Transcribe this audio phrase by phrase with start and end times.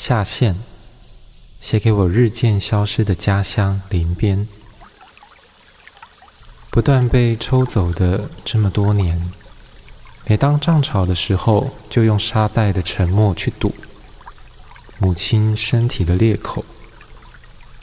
[0.00, 0.54] 下线，
[1.60, 4.46] 写给我日渐消失的家乡林边。
[6.70, 9.20] 不断被抽走的这么多年，
[10.24, 13.74] 每当涨潮的时候，就用沙袋的沉默去堵
[14.98, 16.64] 母亲身体的裂口。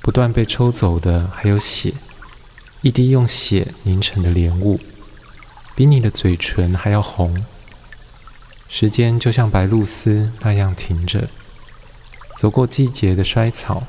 [0.02, 1.94] 不断被抽走的还有血，
[2.80, 4.80] 一滴用血凝成的莲雾，
[5.76, 7.46] 比你的嘴唇还要红。
[8.70, 11.28] 时间就像白露丝那样停着，
[12.36, 13.84] 走过季节的衰草，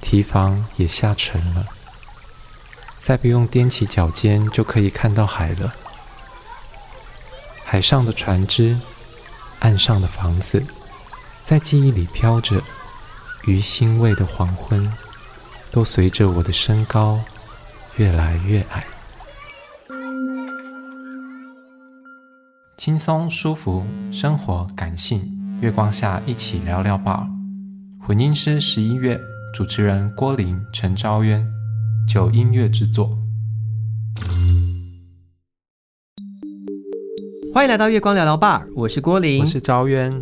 [0.00, 1.66] 堤防也下沉了。
[2.98, 5.74] 再不用踮起脚尖就可以看到海了。
[7.64, 8.78] 海上的船只，
[9.60, 10.64] 岸上的房子，
[11.44, 12.62] 在记忆里飘着，
[13.44, 14.92] 鱼腥味的黄昏，
[15.70, 17.20] 都随着我的身高
[17.96, 18.84] 越来越矮。
[22.76, 27.26] 轻松舒服，生活感性，月光下一起聊聊吧。
[28.10, 29.16] 混音师十一月，
[29.54, 31.46] 主持人郭林、陈昭渊。
[32.12, 33.16] 九音乐制作，
[37.54, 40.12] 欢迎来到月光聊聊 Bar，我是郭林，我是昭渊。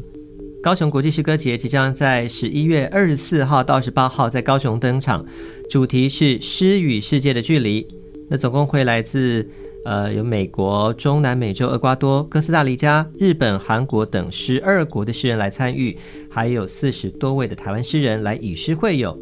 [0.63, 5.25] 高雄国际诗歌节即将在十一月二十四号到十八号在高雄登场，
[5.71, 7.89] 主题是诗与世界的距离。
[8.29, 9.49] 那总共会来自
[9.89, 15.97] 呃有美国、中南美洲、厄瓜多、哥斯达黎加、日本、韩国等十二国的诗人来参与，
[16.29, 19.19] 还有四十多位的台湾诗人来以诗会友。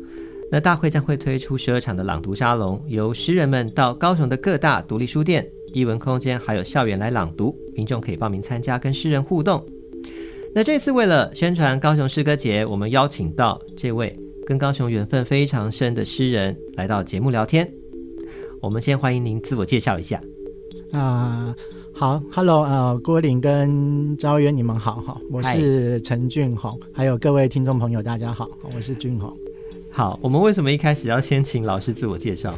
[0.50, 9.64] 那大会将会推出十二场的朗读沙龙，由诗人们到高雄的各大独立书店、艺文空间，还有校园来朗读，民众可以报名参加，跟诗人互动。
[10.52, 17.72] 那这次为了宣传高雄诗歌节，我们邀请到这位跟高雄缘分非常深的诗人来到节目聊天。
[18.60, 20.20] 我们先欢迎您自我介绍一下。
[20.96, 21.56] 啊、呃，
[21.92, 29.30] 好，Hello，呃，郭林跟昭渊，你们好哈，我是陈俊宏，还有各位听众朋友，大家好，我是俊宏。
[29.90, 32.54] 好，我们为什么一开始要先请老师自我介绍？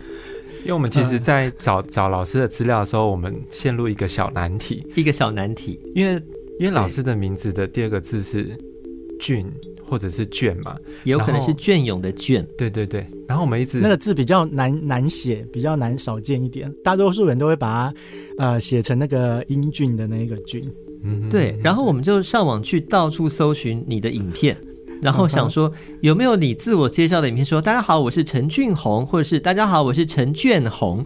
[0.64, 4.82] 因为我们其实，在找找老师的资料的时候，我们陷入一个小难题。
[4.94, 6.14] 一个小难题，因为
[6.58, 8.56] 因为老师的名字的第二个字是
[9.20, 9.46] “俊”
[9.86, 12.44] 或者是“隽”嘛，有可能是隽永的“隽”。
[12.56, 13.06] 对对对。
[13.28, 17.94] 然后我们一直那个字比较难难写，比较难少见一点，大多数人都会把它
[18.38, 20.70] 呃写成那个英俊的那个“俊”。
[21.04, 21.58] 嗯，对。
[21.62, 24.56] 然后我们就上网去到处搜寻你的影片。
[25.02, 27.58] 然后想说有没有你自我介绍的影片说？
[27.58, 31.04] 说大家好，我是陈俊宏，或者是大家好，我是陈隽宏。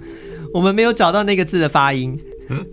[0.54, 2.16] 我们没有找到那个字的发音，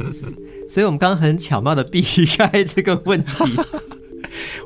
[0.70, 3.44] 所以我们刚刚很巧妙的避开这个问题。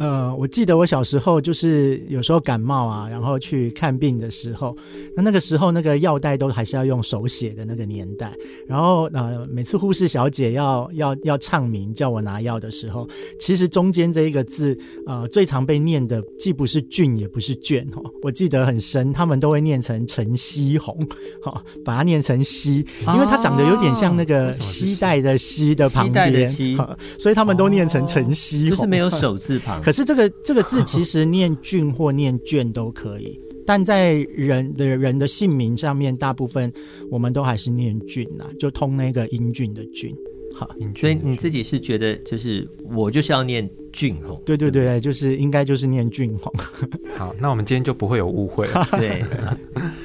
[0.00, 4.76] 呃，我记得我小时候就是有时候感冒啊，然后去看病的时候，
[5.14, 8.32] 那那个时候那个药袋都还是要用手写的那个年代，
[8.66, 13.06] 然后呃，每次护士小姐要要要唱名叫我拿药的时候，
[13.38, 14.76] 其实中间这一个字
[15.06, 20.96] 呃最常被念的既不是俊也不是卷哦，我记得很深，他们都会念成陈西红，
[21.42, 29.82] 好、哦，把它念成西，因为它长得有点像那个西带的西的旁边，哦、所以他们都念成陈希宏，就是没有手字旁。
[29.82, 36.72] 可是这个这个字 其实念俊或念卷都可以，但在人的人的姓名上面，大部分
[37.10, 40.14] 我们都还是念俊呐，就通那个英俊的俊。
[40.54, 44.40] 好，所以你自己是觉得就是我就是要念俊宏？
[44.44, 46.52] 对对对，就是应该就是念俊宏。
[47.16, 48.86] 好，那我们今天就不会有误会了。
[48.92, 49.24] 对，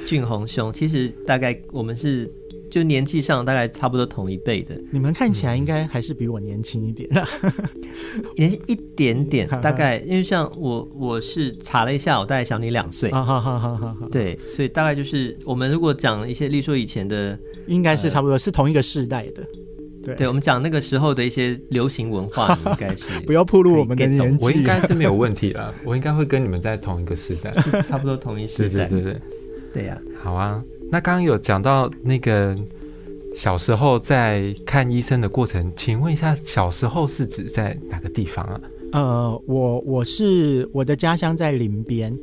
[0.06, 2.30] 俊宏兄，其实大概我们是。
[2.70, 7.08] 就年纪上大概差不多同一辈的，你们看起来应该还是比我年轻一点，
[8.36, 13.10] 年轻一点点，大概因为像我我是查了一下，我大概小你两岁，
[14.10, 19.42] 对，所以大概就是我们如果讲一些，例如说以前的，应该是差不多是同一个世代的，
[20.04, 27.50] 对，对我们讲那个时候的一些流行文化， 应该是不要暴露我们的年纪，我应该是没有问题了，我应该会跟你们在同一个时代，
[27.88, 29.20] 差不多同一时代，对对对。
[29.70, 30.62] 对呀，好啊。
[30.90, 32.56] 那刚刚有讲到那个
[33.34, 38.60] 小时候在看医生的过程，请问一下，小时候是指在哪个地方啊？
[38.92, 42.16] 呃，我我是我的家乡在林边，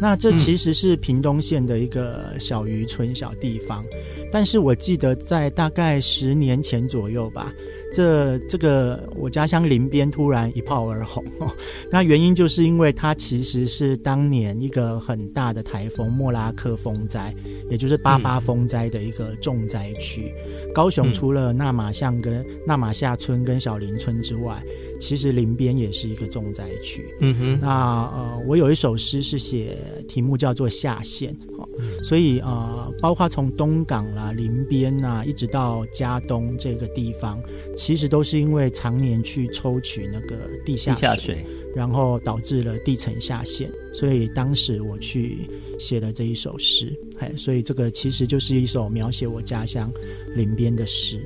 [0.00, 3.84] 那这其实是屏东县的一个小渔村小地方，
[4.32, 7.52] 但是我记得在大概十年前左右吧。
[7.90, 11.24] 这这个我家乡林边突然一炮而红，
[11.90, 17.34] 那原因就是因为它其实是当年一个很大的台风莫拉克风灾，
[17.70, 20.32] 也就是八八风灾的一个重灾区。
[20.66, 24.62] 嗯、高雄除了那马巷跟那马夏村跟小林村之外，
[24.98, 27.04] 其实林边也是一个重灾区。
[27.20, 29.76] 嗯哼，那呃，我有一首诗是写
[30.08, 31.36] 题目叫做下线，
[31.78, 37.40] 嗯、所以呃，包括从东港啦、林边啊，一直到嘉东这个地方，
[37.76, 41.46] 其实都是因为常年去抽取那个地下水，地下水。
[41.76, 45.46] 然后导致了地层下陷，所以当时我去
[45.78, 49.92] 写了这一首诗，哎，所以这个其实就是一首描写我家乡
[50.34, 51.20] 林边的诗。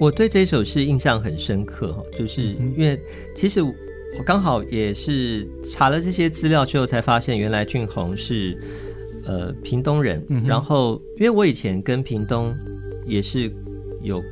[0.00, 2.98] 我对这首诗印象很深刻哈，就是因为
[3.34, 3.74] 其实我
[4.24, 8.56] 刚好也是查了这些资料之后，才发现原来俊宏是
[9.24, 12.54] 呃屏东人，嗯、然后因为我以前跟屏东
[13.06, 13.50] 也是
[14.02, 14.22] 有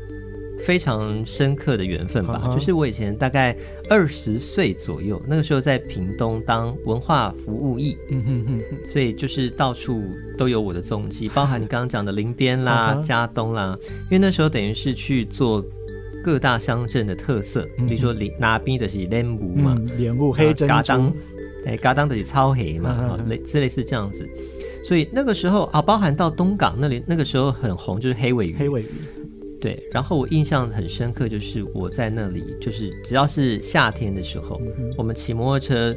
[0.58, 3.56] 非常深刻的缘分吧，就是我以前大概
[3.88, 7.97] 二十岁左右，那个时候在屏东当文化服务役，
[8.87, 10.03] 所以就是到处
[10.37, 15.64] 都有我的踪迹，包含你刚刚讲的林边啦、佳冬啦，因为那时候等于是去做
[16.25, 21.12] 各大乡镇的特色，比如说林那边的是莲雾嘛，莲雾黑珍珠，
[21.67, 24.29] 哎，嘎当的是超黑嘛，类之类似这样子，
[24.85, 28.91] 所以那个时候啊，包含到东港那里，那个时候很红，就是黑尾鱼，黑尾鱼。
[29.67, 35.93] 对，然后我印象很深刻，就是我在那里，就是只要是夏天的时候，嗯、我们骑摩托车，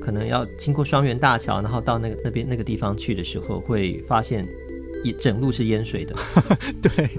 [0.00, 4.46] 可能要经过双园大桥，然后到那个那边那个地方去的时候，会发现
[5.02, 6.14] 一整路是淹水的。
[6.80, 7.10] 对，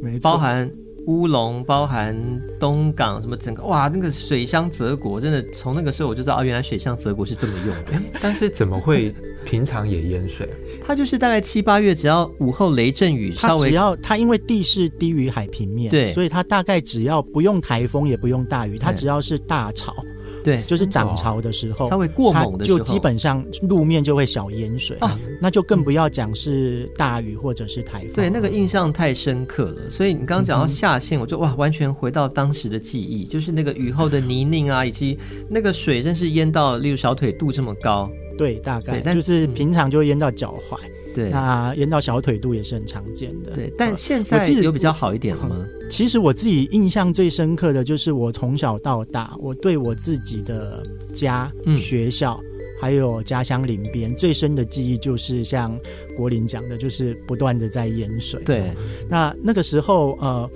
[0.00, 0.70] 没错，包含。
[1.06, 2.16] 乌龙包含
[2.58, 8.02] 东港什么整个哇，那个水乡泽国真的从那个时候我就知道啊，原来水乡泽国是这么用的。
[8.20, 9.14] 但是怎么会
[9.44, 10.48] 平常也淹水？
[10.86, 19.94] 它就是大概七八月，只要午后雷阵雨，它只要它因为地势低于海平面，对，所以它大概只要不用台风也不用大雨，它只要是大潮。
[20.44, 25.18] 对，就是涨潮的时候，稍微过猛的时候，就基本上路面就会小淹水啊。
[25.40, 28.12] 那就更不要讲是大雨或者是台风。
[28.14, 29.90] 对，那个印象太深刻了。
[29.90, 35.18] 所以你刚刚讲到下线，我就哇，完全回到当时的记忆，就是那个雨后的泥泞啊，以及
[35.48, 38.06] 那个水真是淹到，例如小腿肚这么高。
[38.36, 40.78] 对，大概就是平常就会淹到脚踝。
[41.14, 43.52] 对，那淹到小腿肚也是很常见的。
[43.52, 45.56] 对，但现在有比较好一点了吗？
[45.88, 50.82] 其实我自己印象最深刻的就是我从小到大，我对我自己的
[51.12, 52.40] 家、嗯、学校
[52.80, 55.78] 还有家乡林边最深的记忆，就是像
[56.16, 58.42] 国林讲的，就是不断的在淹水。
[58.44, 58.72] 对，
[59.08, 60.50] 那那个时候呃，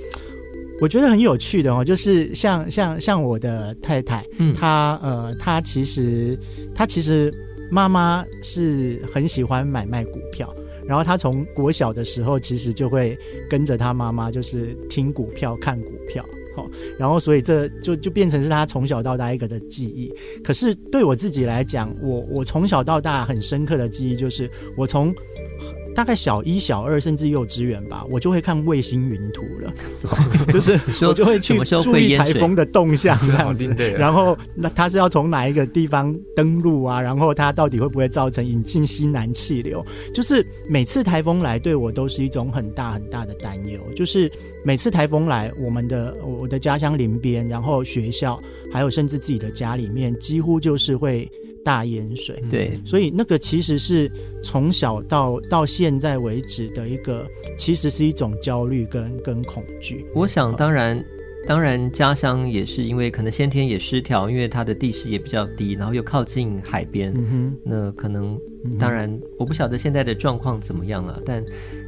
[0.80, 6.36] 我觉得很有趣的哦，就是像像像我的太太，嗯，她呃，她其实
[6.74, 7.32] 她其实。
[7.70, 10.54] 妈妈是很喜欢买卖股票，
[10.86, 13.16] 然后他从国小的时候其实就会
[13.48, 16.24] 跟着他妈妈，就是听股票、看股票，
[16.56, 16.68] 哦，
[16.98, 20.12] 然后所以这就就变成是他从小到大一个的记忆。
[20.42, 25.14] 可是对我自己来讲，我我从小到大很深刻的记忆就是我从。
[25.98, 29.74] 大概小一、小二甚至幼稚园吧，我就会看卫星云图了，
[30.54, 33.66] 就是我就会去注意台风的动向这样子。
[33.98, 37.00] 然后那它是要从哪一个地方登陆啊？
[37.00, 39.84] 然后它到底会不会造成引进西南气流？
[40.14, 43.80] 就是每次台风来，对我都是一种很大很大的担忧。
[43.96, 44.30] 就是
[44.64, 48.40] 每次台风来，我们的我的家乡林边，然后学校，
[48.72, 51.28] 还有甚至自己的家里面，几乎就是会。
[51.64, 54.10] 大淹水，对，所以那个其实是
[54.42, 57.26] 从小到到现在为止的一个，
[57.58, 60.04] 其实是一种焦虑跟跟恐惧。
[60.14, 61.02] 我想，当然，
[61.46, 68.38] 当然，家乡也是因为可能先天也失调，因为它的地势也比较低，然后又靠近海边，嗯哼，那可能，
[68.78, 71.44] 当然，我不晓得现在的状况怎么样了，但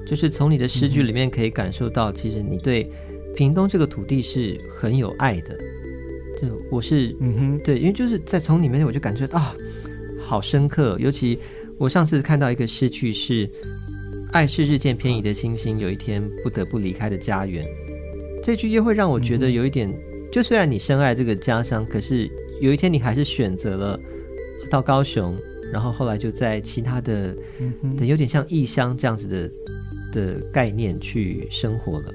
[0.06, 2.90] 就是从你的诗句里面可以感受到，其实你对
[3.34, 5.56] 屏东这个土地是很有爱的。
[6.70, 9.54] 我是嗯哼，对，因为就是在从里面我就感觉啊，
[10.20, 10.96] 好深刻。
[10.98, 11.38] 尤其
[11.78, 13.48] 我上次看到一个诗句是
[14.32, 17.64] “爱是日渐偏移的星星，有一天不得不离开的家园”，
[18.42, 19.92] 这句又会让我觉得有一点，
[20.30, 22.30] 就虽然你深爱这个家乡，可是
[22.60, 24.00] 有一天你还是选择了
[24.70, 25.36] 到高雄，
[25.72, 29.50] 然后后来就在其他的，嗯有点像异乡这样子的
[30.12, 32.14] 的概念去生活了。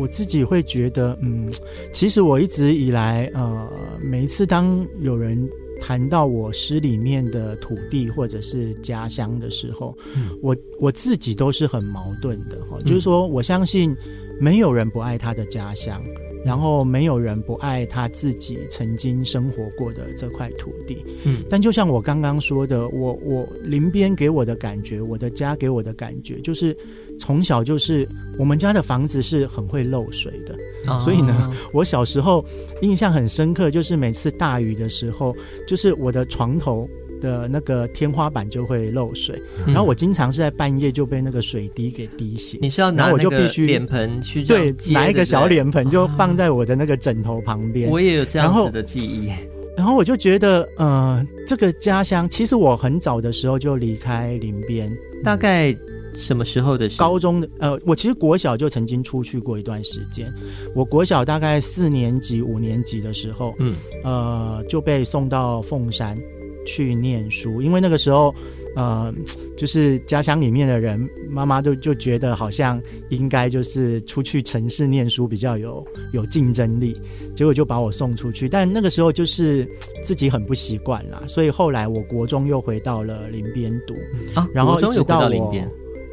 [0.00, 0.02] 对。
[0.02, 1.50] 我自己会觉得，嗯，
[1.92, 3.68] 其实我一直以来，呃，
[4.02, 5.48] 每一次当有人
[5.80, 13.96] 谈到我诗里面的土地或者是家乡的时候，嗯、我我自己都是很矛盾的哈，嗯、就是说，我相信
[14.40, 16.02] 没有人不爱他的家乡。
[16.44, 26.76] 然后没有人不爱他自己曾经生活过的这块土地，嗯，但就像我刚刚说的，我我林边给我的感觉，我的家给我的感觉，就是
[27.18, 30.56] 从小就是我们家的房子是很会漏水的，
[30.86, 32.44] 哦、所以呢，我小时候
[32.82, 35.34] 印象很深刻，就是每次大雨的时候，
[35.66, 36.88] 就是我的床头。
[37.20, 42.58] 的那个天花板就会漏水，然后我经常是在半夜就被那个水滴给滴醒。
[42.62, 47.88] 你是要拿我就必须脸盆去对，拿一个小脸盆就放在我的那个枕头旁边。
[47.90, 49.30] 我也有这样子的记忆。
[49.76, 55.74] 然后我就觉得，呃，这个家乡其实我很早的时候就离开林边，大概
[56.18, 56.98] 什么时候的事？
[56.98, 60.30] 高中的呃，我其实国小就曾经出去过一段时间。
[60.74, 63.74] 我国小大概四年级、五年级的时候，嗯，
[64.04, 66.18] 呃，就被送到凤山
[66.66, 68.34] 去念书，因为那个时候。
[68.76, 69.12] 呃，
[69.58, 76.96] 就是家乡里面的人，妈妈就就觉得好像应该就是出去城市念书比较有有竞争力，
[77.34, 78.48] 结果就把我送出去。
[78.48, 79.68] 但那个时候就是
[80.04, 83.94] 自己很不习惯啦，所以后来我国中又回到了林边读
[84.38, 85.68] 啊，然后一直到林边。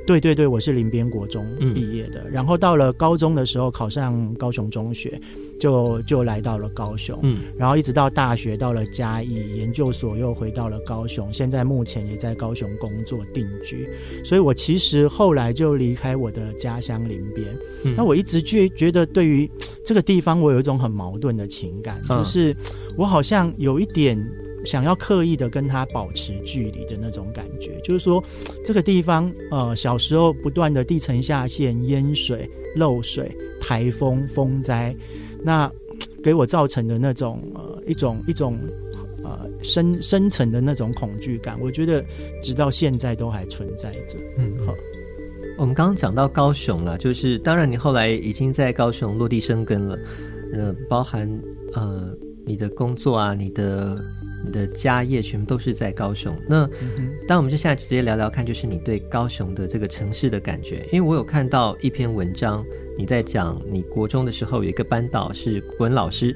[0.08, 1.46] 对对对，我是林边国中
[1.76, 5.20] 毕业的，嗯，然后到了高中的时候考上高雄中学，
[5.60, 13.86] 就就来到了高雄，嗯，然后一直到大学到了嘉义研究所，又回到了高雄，现在目前也在高雄工作定居，
[14.24, 17.46] 所以我其实后来就离开我的家乡林边，
[17.84, 19.50] 嗯，那我一直觉觉得对于
[19.84, 22.56] 这个地方我有一种很矛盾的情感，嗯，就是
[22.98, 24.18] 我好像有一点。
[24.66, 28.22] 想要刻意的跟他保持距离的那种感觉，就是说，
[28.66, 34.94] 这个地方，呃，小时候不断的地层下陷、淹水、漏水、台风、风灾，
[35.44, 35.72] 那
[36.24, 38.58] 给我造成的那种呃一种一种
[39.24, 42.04] 呃深深层的那种恐惧感，我觉得
[42.42, 44.18] 直到现在都还存在着。
[44.38, 44.74] 嗯，好，
[45.58, 49.98] 我们刚刚讲到高雄了，就是当然你后来已经在高雄落地生根了，
[50.54, 51.30] 呃，包含
[51.74, 52.12] 呃
[52.46, 53.98] 你的工作啊，你的。
[54.46, 56.70] 你的家业全部都是在高雄，那，
[57.28, 60.86] 当我们就现在直接聊聊看，就是你对高雄的这个城市的感觉。
[60.92, 62.64] 因为我有看到一篇文章，
[62.98, 66.36] 你在讲你国中的时候有一个班导是国文老师。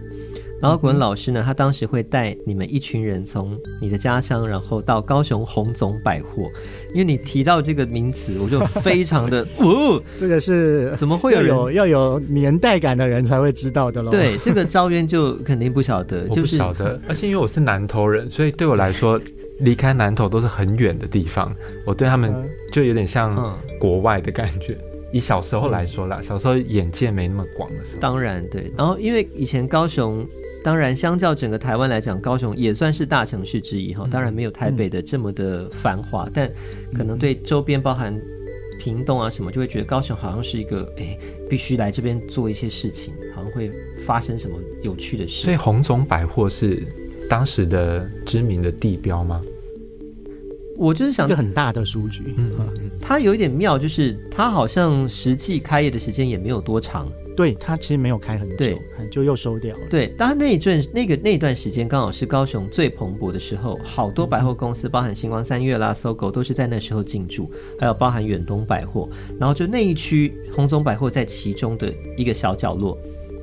[0.61, 6.49] 然后国文老师呢，他当时会带你们一群人从你的家乡，然后到高雄红总百货。
[6.93, 14.11] 因为你提到这个名词，我就非常的哦， 这个是怎么会有有要有年代感的人才会知道的喽？
[14.11, 16.99] 对，这个招渊就肯定不晓得，就是不晓得。
[17.07, 19.19] 而且因为我是南投人，所以对我来说，
[19.59, 21.55] 离开南投都是很远的地方。
[21.85, 22.33] 我对他们
[22.73, 24.73] 就有点像国外的感觉。
[24.73, 28.71] 嗯以小时候来说啦，小时候眼界没那么广的时候，当然对。
[28.77, 30.25] 然后因为以前高雄，
[30.63, 34.07] 当然相较整个台湾来讲，高雄也算是大城市之一哈。
[34.09, 36.51] 当然没有台北的这么的繁华，嗯、但
[36.93, 38.17] 可能对周边包含
[38.79, 41.17] 屏东啊什么，就会觉得高雄好像是一个哎，
[41.49, 43.69] 必须来这边做一些事情，好像会
[44.05, 45.43] 发生什么有趣的事。
[45.43, 46.81] 所以红总百货是
[47.29, 49.41] 当时的知名的地标吗？
[50.77, 59.81] 我就是想，一个很大的书局，嗯，它有一点妙，就是它好像实际开业的时间也没有多长，对，它其实没有开很久，很，就又收掉了。
[59.89, 69.07] 对，当然那一阵那个那段时间刚好是高雄最蓬勃的时候，好多百货公司，包含星光三月啦、SOGO 都是在那时候进驻，还有包含远东百货，
[69.39, 72.97] 然后就那一区红总百货在其中的一个小角落，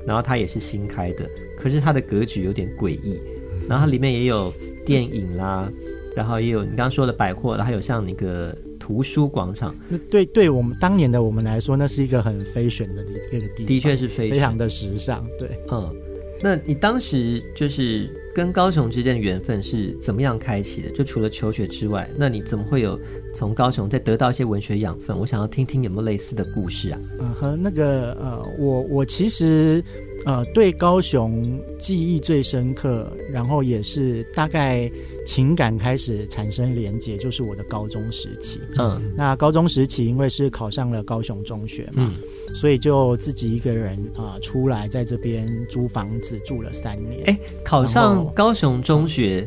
[0.07, 3.21] 然后它也是新开的，可是它的格局有点诡异，
[3.69, 4.53] 然后它里面也有
[4.85, 5.71] 电影啦。
[6.17, 9.75] 然后也有你刚刚说的百货，然后还有像那个图书广场。
[9.89, 15.27] 那对对我们当年的我们来说，那是一个很 fashion 的一个地方，的确是非非常的时尚。
[15.39, 15.95] 对，嗯，
[16.43, 20.91] 那你当时就是跟高雄之间的缘分是怎么样开启的？
[20.91, 22.99] 就除了求学之外，那你怎么会有
[23.35, 25.19] 从高雄再得到一些文学养分？
[25.19, 27.01] 我想要听听有没有类似的故事啊？
[27.21, 29.83] 嗯，和那个呃，我我其实
[30.25, 34.91] 呃对高雄记忆最深刻，然后也是大概。
[35.27, 38.59] 情感开始产生连结，就是我的高中时期。
[38.79, 47.21] 嗯，那高中时期因为是考上了高雄中学嘛，嗯、所以就自己一个人啊、呃、出来在这边租房子住了三年。
[47.27, 49.47] 哎、欸，考上高雄中学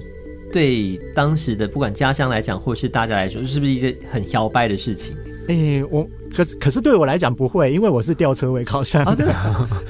[0.54, 5.16] 对当时的不管家乡来讲，或是大家来说，是不是一件很摇摆的事情？
[5.52, 6.08] 哎、欸，我。
[6.34, 9.36] 可是，可是对我来讲不会，因为我是吊车尾考上的，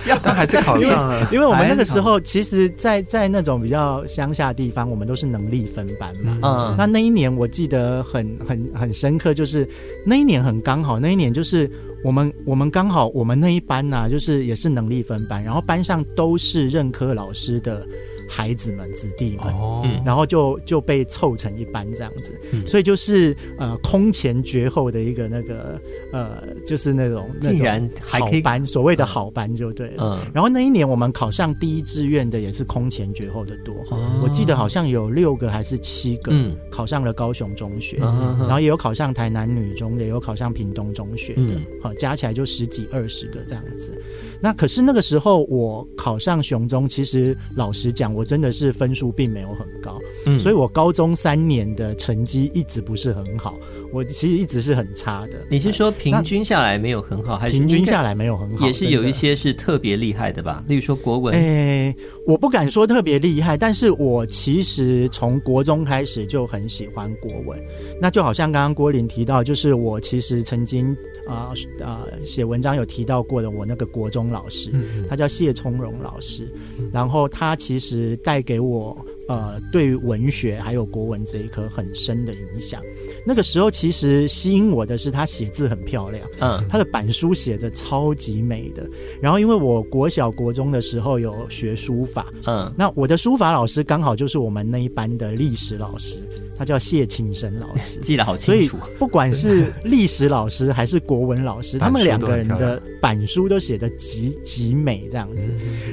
[0.08, 1.30] 要他 还是考上了。
[1.32, 6.40] 因为我们那个时候，其实在，在在那种比较乡下的地方，我们都是能力分班嘛。
[6.42, 9.70] 嗯，那那一年我记得很很很深刻，就是
[10.04, 11.70] 那一年很刚好，那一年就是
[12.04, 17.86] 我们我们刚好我们那一班呐、啊，就是也是能力分班，然后班上都是任科老师的。
[18.34, 25.78] 孩子们、子弟们，哦、然后就就被凑成一班这样子，嗯、所以就是呃空前绝后的一个那个
[26.14, 30.24] 呃，就是那种那种好班，所谓的好班就对了。
[30.24, 36.32] 嗯，然后那一年我们考上第一志愿的也是空前绝后的多，哦、我记得好像有六个还是七个
[36.72, 43.94] 考上了高雄中学，嗯、然后也有考上台南女中的，也有考上屏东中学的，好、嗯、加起来就十几二十个这样子。
[44.42, 48.21] 那可是那个时候我考上雄中，其实老实讲我。
[48.22, 49.98] 我真的是分数并没有很高，
[50.28, 53.56] 嗯，所以我高中三年的成绩一直不是很好，
[53.92, 55.34] 我其实一直是很差的。
[55.50, 58.66] 你是说平均下来没有很好，还是平均下来没有很好？
[58.66, 60.64] 也是有一些是特别厉害的吧？
[60.68, 61.96] 例如说国文，哎、欸，
[62.26, 67.60] 我不敢说特别厉害，但是我其实从国中开始就很喜欢国文。
[68.00, 70.96] 那就好像刚刚郭林提到，就是我其实曾经。
[71.28, 72.04] 啊啊！
[72.26, 74.72] 写、文章有提到过的，我那个国中老师，
[75.08, 76.52] 他叫谢从荣老师，
[76.92, 78.98] 然后他其实带给我
[79.30, 82.82] 呃对于文学还有国文这一科很深的影响。
[83.26, 88.88] 那个时候其实吸引我的是他写字很漂亮，嗯，他的板书写的超级美的。
[89.22, 96.18] 然后因为我国小国中的时候有学书法，嗯，那我的书法老师刚好就是我们那一班的历史老师。
[96.62, 98.78] 他叫谢庆生老师， 记得好清楚。
[98.78, 105.50] 所以不管是历史老师还是国文老师， 他们两个人的板书都写的极极美，这样子。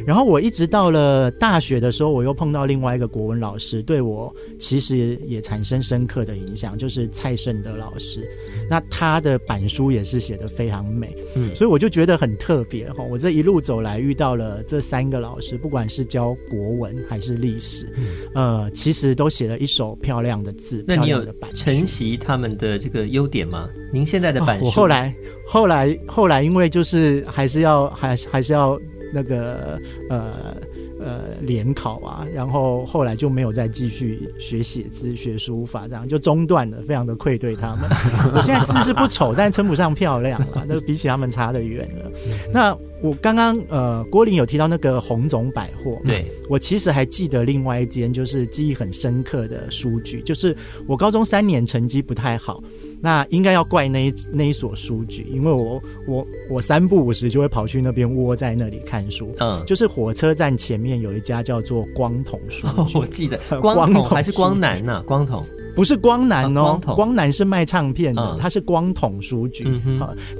[0.06, 8.22] 然后我一直到了大学的时候，我又碰到另外一个国文老师，对我其实也产生深刻的影响，就是蔡胜德老师。
[8.68, 13.02] 那他的板书也是写的非常美，嗯，所以我就觉得很特别哈。
[13.02, 17.90] 我这一路走来遇到了这三个老师，不管是教国文还是历史，
[18.34, 20.54] 呃，其实都写了一手漂亮的。
[20.86, 21.24] 那你有
[21.54, 23.68] 承袭他们的这个优点吗？
[23.92, 25.14] 您现在的版，我后来
[25.46, 28.78] 后来后来，因为就是还是要还还是要
[29.12, 29.78] 那个
[30.10, 30.56] 呃。
[31.00, 37.88] 呃，联考啊，然后后来就没有再继续学写字、学书法，这样就中断了，非常的愧对他们。
[38.34, 42.10] 我现在字是不丑，但称不上漂亮了，那比起他们差得远了。
[42.52, 52.62] 那我刚刚呃，郭林有提到那个红总百货，对，我其实还记得另外一间，就是记忆很深刻的书局，就是我高中三年成绩不太好。
[53.00, 59.32] 那应该要怪那一那一所书局，因为我我我三不五时就会跑去那边窝在那里看书。
[59.38, 62.72] 嗯，就是火车站前面有一家叫做光统书局。
[62.76, 65.00] 哦， 我记得光统还是光南呐？
[65.06, 65.46] 光统
[65.78, 69.64] 不是光南哦，光，光南是卖唱片的，它是光统书局。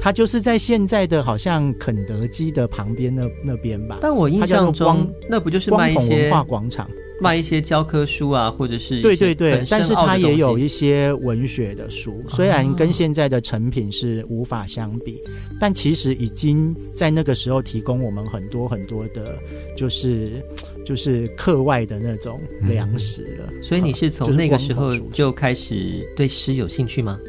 [0.00, 3.98] 它就是在现在的好像肯德基的旁边那那边吧。
[4.02, 6.90] 但我印象中，那不就是卖一些光统文化广场？
[7.20, 15.20] 卖一些教科书啊，或者是对对对，但是它也有一些文学的书，虽然跟现在的成品是无法相比，
[15.60, 19.36] 但其实已经在那个时候提供我们很多很多的，
[19.76, 20.42] 就是
[20.88, 23.52] 就是课外的那种粮食了。
[23.62, 27.20] 所以你是从那个时候就开始对诗有兴趣吗？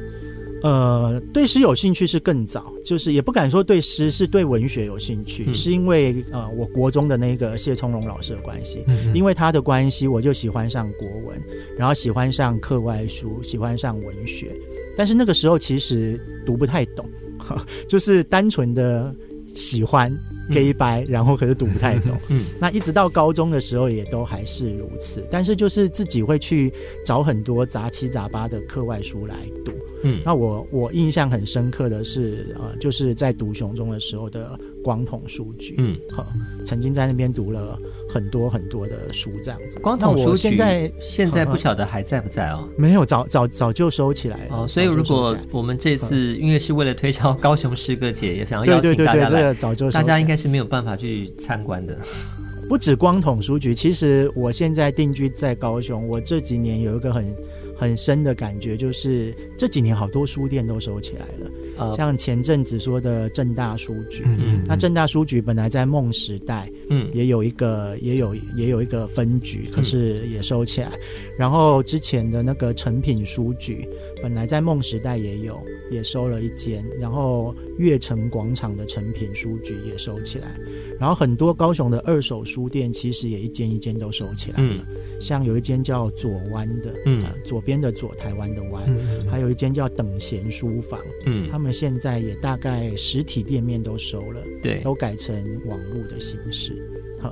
[0.63, 11.41] 呃，对诗有兴趣是更早，就是也不敢说对诗，是对文学有兴趣，嗯、是因为呃，我国中的那个谢聪荣老师的关系，因为他的关系，我就喜欢上国文，
[11.77, 14.55] 然后喜欢上课外书，喜欢上文学，
[14.97, 17.05] 但是那个时候其实读不太懂，
[17.89, 19.13] 就是单纯的
[19.47, 20.09] 喜欢。
[20.49, 22.17] 黑白，然后可是读不太懂。
[22.29, 25.25] 嗯，那一直到高中的时候也都还是如此。
[25.29, 26.73] 但是就是自己会去
[27.05, 29.71] 找很多杂七杂八的课外书来读。
[30.01, 35.75] 嗯，那我我印象很深刻的是，呃，就是在读熊中的时候的光统书局。
[35.77, 36.25] 嗯，好，
[36.65, 37.77] 曾经在那边读了
[38.09, 39.77] 很多很多的书，这样子。
[39.79, 42.65] 光统书局现在现在不晓得还在不在哦？
[42.77, 44.63] 没有，早早早就收起来了。
[44.63, 50.38] 哦，所以如果我们这次因为是为了推销高雄诗歌节，也想要邀请大家来，这个早就大家应该。
[50.39, 51.97] 是没有办法去参观的。
[52.69, 57.35] 不止光统书局，其实我现在定居在高雄，我这几年有一个很
[57.75, 61.51] 很深的感觉，就是这几年好多书店都收起来了。
[61.79, 70.89] 呃、像前阵子说的正大书局，嗯嗯，那正大书局本来在梦时代，嗯，也有一个，也有也有一个分局，可是也收起来。
[70.89, 70.99] 嗯、
[71.37, 73.87] 然后之前的那个成品书局，
[74.21, 75.59] 本来在梦时代也有，
[75.91, 76.83] 也收了一间。
[76.99, 80.55] 然后悦城广场的成品书局也收起来。
[80.99, 84.85] 然后很多高雄的二手书店，其实也一间一间都收起来了。
[84.89, 95.33] 嗯、像有一间叫左湾的，嗯、呃，左边的左，台湾的湾，嗯、还有一间叫等闲书房，嗯，他们现在也大概实体店面都收了，对，都改成
[95.67, 96.73] 网络的形式。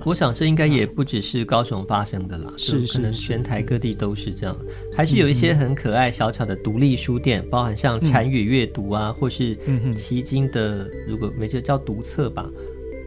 [0.04, 4.54] 我想这应该也不只是高雄发生的啦，是、嗯、可能全台各地都是这样。
[4.94, 9.58] 还是有一些很可爱小巧的独立书店，嗯、包含像禅语阅读啊，嗯、或是
[9.96, 12.50] 奇经的，如果没记错叫读册吧。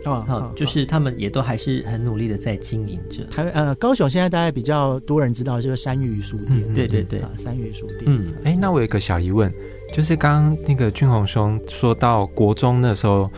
[0.07, 3.23] 哦，好，就是他们也都还是很努力的在经营着。
[3.25, 8.05] 台呃，高雄现在大概比较多人知道就是山语书店，嗯、对对对，啊，山语书店。
[8.07, 9.53] 嗯，哎，那我有一个小疑问，
[9.93, 13.31] 就是刚刚那个俊宏兄说到国中那时候，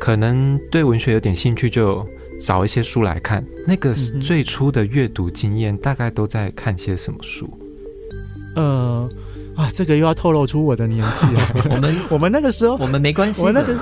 [0.00, 2.04] 可能对文学有点兴趣，就
[2.40, 3.44] 找一些书来看。
[3.64, 7.48] 那个最初的阅读经验，大概都在看些什么书？
[8.56, 9.08] 呃，
[9.54, 11.52] 啊，这个又要透露出我的年纪了。
[11.70, 13.80] 我们我们那个时候，我们没关系，我们那个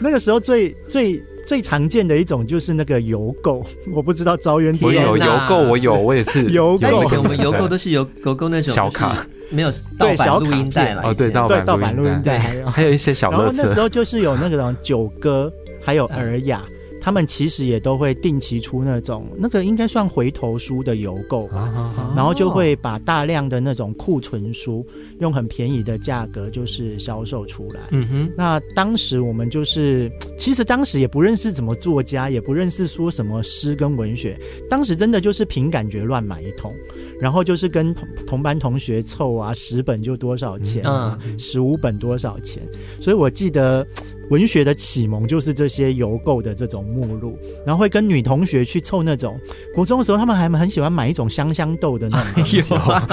[0.00, 1.22] 那个时候最最。
[1.46, 7.04] 最常见的一种就是那个邮购， 我不知道昭渊我有邮购，我有，我也是邮购。
[7.04, 11.02] 以前我们邮购都是邮 购购那种小卡，没有对小录音带了。
[11.04, 13.30] 哦，对，盗版录音带，还有 还有一些小。
[13.30, 15.52] 然后那时候就是有那种九歌，
[15.84, 16.62] 还有尔雅。
[17.00, 24.86] 他们其实也都会定期出那种那个应该算回头书的邮购吧，啊、然后就会把大量的那种库存书
[25.18, 27.80] 用很便宜的价格就是销售出来。
[27.90, 36.72] 嗯哼，那当时我们就是，其实当时也不认识怎么作家，也不认识说什么诗跟文学，当时真的就是凭感觉乱买一通，
[37.18, 42.62] 然后就是跟同同班同学凑啊，十本就多少钱啊，十五本多少钱，
[43.00, 43.86] 所以我记得。
[44.30, 49.38] 文学的启蒙就是这些邮购的这种目录，然后会跟女同学去凑那种。
[49.74, 52.44] 国中的时候，他们还很喜欢买一种香香豆的那种。
[52.70, 53.06] 有啊，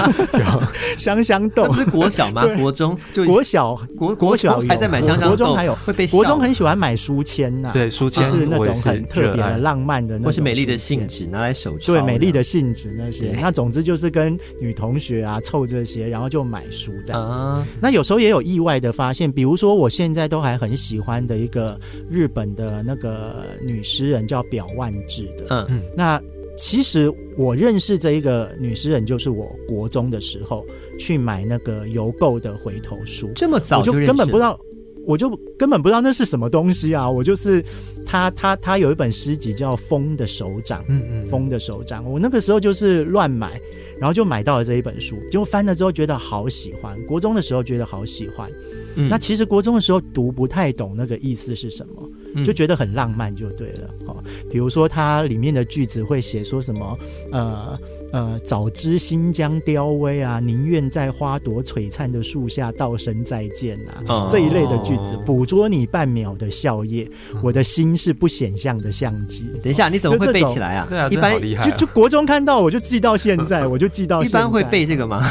[0.97, 1.71] 香香豆。
[1.73, 2.45] 是国小吗？
[2.57, 5.27] 国中就国小国国小还在买香香豆。
[5.27, 6.07] 国中还有会被。
[6.07, 11.93] 国中很喜欢买书签呐，对，书签是那种很特别的、浪漫的，或是美丽的信纸拿来手抄。
[11.93, 13.35] 对，美丽的信纸那些。
[13.41, 17.31] 那总之就是跟女同学啊凑这些，然后就买书这样
[17.63, 17.69] 子。
[17.81, 21.77] 那有时候也有意外的发现，比如说我现在都还很喜欢的一个。
[22.09, 26.21] 日本的那个女诗人叫表万智的，嗯嗯，那
[26.57, 30.65] 其实我认识这一个女诗人，就是我国中的时候
[30.97, 34.57] 去买那个邮购的回头书，这么早就根本不知道，
[35.05, 37.09] 我就根本不知道那是什么东西啊！
[37.09, 37.63] 我就是
[38.05, 43.59] 他他他有一本诗集叫《风的手掌》，嗯嗯，《风的手掌》，我那个时候就是乱买，
[43.99, 48.49] 然后就买到了这一本书，结果翻了之后觉得好喜欢，国中的时候觉得好喜欢。
[48.97, 53.89] 嗯、那其实国中的时候读不太懂那个意思是什么，就觉得很浪漫就对了。
[54.07, 54.17] 哦，
[54.51, 56.97] 比如说它里面的句子会写说什么，
[57.31, 57.79] 呃
[58.11, 67.07] 呃，早知新疆凋微啊，宁愿在花朵璀璨的树下道声再见啊，哦、这一类的句子，捕捉你半秒的笑靥，
[67.43, 69.45] 我的心是不显像的相机。
[69.61, 70.87] 等一下，你怎么会背起来啊？
[70.89, 74.39] 对啊，一般就就国中看到我就记到现在，我就记到现在。
[74.39, 75.21] 一般会背这个吗？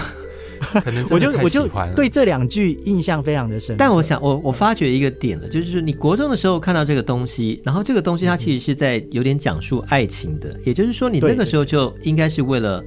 [1.10, 3.76] 我就我就对这两句印象非常的深。
[3.76, 12.84] 但我想，我我发觉一个点了，就是说你国中的时候看到这个东西，然后这个东西它其实是在有点讲述爱情的，也就是说你那个时候就应该是为了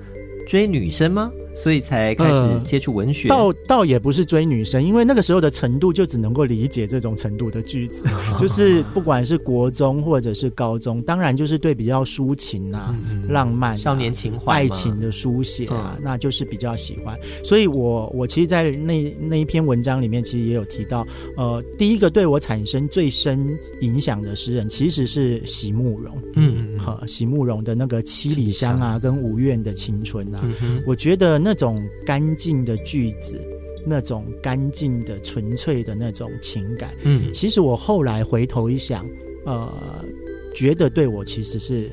[0.48, 1.32] 追女生吗？
[1.62, 8.04] 所以才开始接触文学，呃、倒倒也不是追女生，因为那个时候的程度就只能够理解这种程度的句子，
[8.40, 17.20] 就是不管是国中或者是高中，当然就是对比较抒情啊、嗯、浪漫、啊、少年情怀、爱情的书写啊，嗯、那就是比较喜欢。
[17.44, 23.46] 所以我我其实，在那那一篇文章里面，其实也有提到，呃，第一个对我产生最深
[23.82, 26.18] 影响的诗人，其实是席慕蓉。
[26.36, 31.49] 嗯嗯，好，席慕蓉的那个《七里香》啊，跟《无怨的青春》啊，嗯、我觉得那。
[31.50, 33.42] 那种干净的句子，
[33.84, 39.04] 那种干净的、纯粹的那种情感，嗯，其实我后来回头一想，
[39.48, 40.06] 呃，
[40.54, 41.92] 觉得对我其实是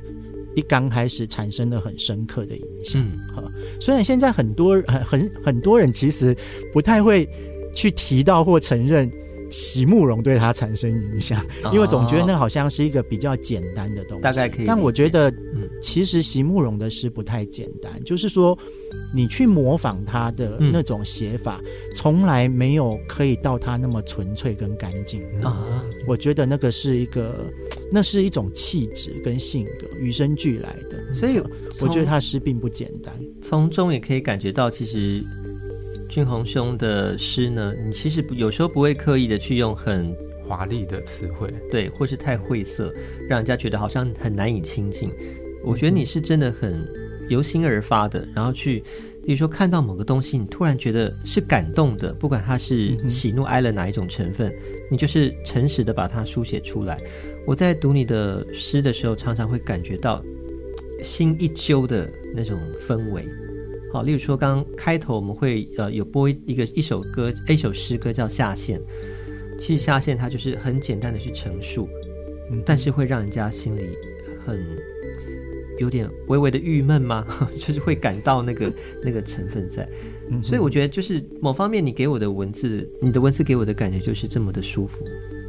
[0.54, 3.02] 一刚开始产生了很深刻的影响。
[3.02, 6.36] 嗯，虽然现在很多很很很多人其实
[6.70, 7.26] 不太会
[7.72, 9.10] 去提到或承认。
[9.50, 14.22] 席慕容对他产生影响，因为总觉得那好像是一个比较简单的东西。
[14.22, 14.66] 大概可以。
[14.66, 15.32] 但我觉得，
[15.80, 17.92] 其实席慕容的诗不太简单。
[17.96, 18.58] 嗯、就是说，
[19.14, 21.60] 你去模仿他的那种写法，
[21.94, 25.64] 从、嗯、来没有可以到他那么纯粹跟干净啊。
[25.68, 27.46] 嗯、我觉得那个是一个，
[27.90, 31.14] 那是一种气质跟性格与生俱来的。
[31.14, 31.40] 所以，
[31.80, 33.12] 我觉得他诗并不简单。
[33.40, 35.24] 从中也可以感觉到，其实。
[36.08, 40.16] 俊宏兄的诗呢，你其实有时候不会刻意的去用很
[40.46, 42.92] 华丽的词汇，对，或是太晦涩，
[43.28, 45.10] 让人家觉得好像很难以亲近。
[45.64, 46.86] 我觉得你是真的很
[47.28, 48.84] 由心而发的，然后去，
[49.24, 54.52] 比如说看到某个东西，你突然觉得是感动的，不管它是喜怒哀乐哪一种成分，
[54.90, 56.96] 你就是诚实的把它书写出来。
[57.44, 60.22] 我在读你的诗的时候，常常会感觉到
[61.02, 63.24] 心一揪的那种氛围。
[63.92, 68.78] 好，例如说，刚刚开头我们会呃有播一个一首歌，一首诗歌叫《下线》。
[69.58, 71.88] 其实下线它就是很简单的去陈述，
[72.50, 73.82] 嗯、但是会让人家心里
[74.44, 74.58] 很
[75.78, 77.26] 有点微微的郁闷吗？
[77.58, 78.70] 就是会感到那个
[79.02, 79.88] 那个成分在。
[80.42, 85.06] 所以我觉得就是某方面你给我的文字，你的文字给我的感觉就是这么的舒服，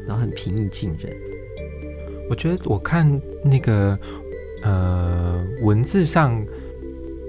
[0.07, 1.11] 然后很平易近人。
[2.29, 3.99] 我觉得我看那个
[4.63, 6.45] 呃文字上。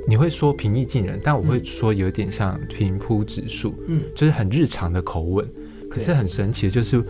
[0.09, 5.47] 你会说平易近人，但我会说有点像平铺指数，嗯，就是很日常的口吻。
[5.91, 7.05] 可是很神奇的就是，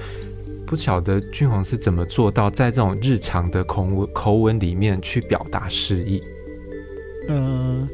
[0.67, 6.21] 不晓得俊宏是怎么做到在这种日常的口吻口吻里面去表达诗意。
[7.29, 7.89] 嗯、呃，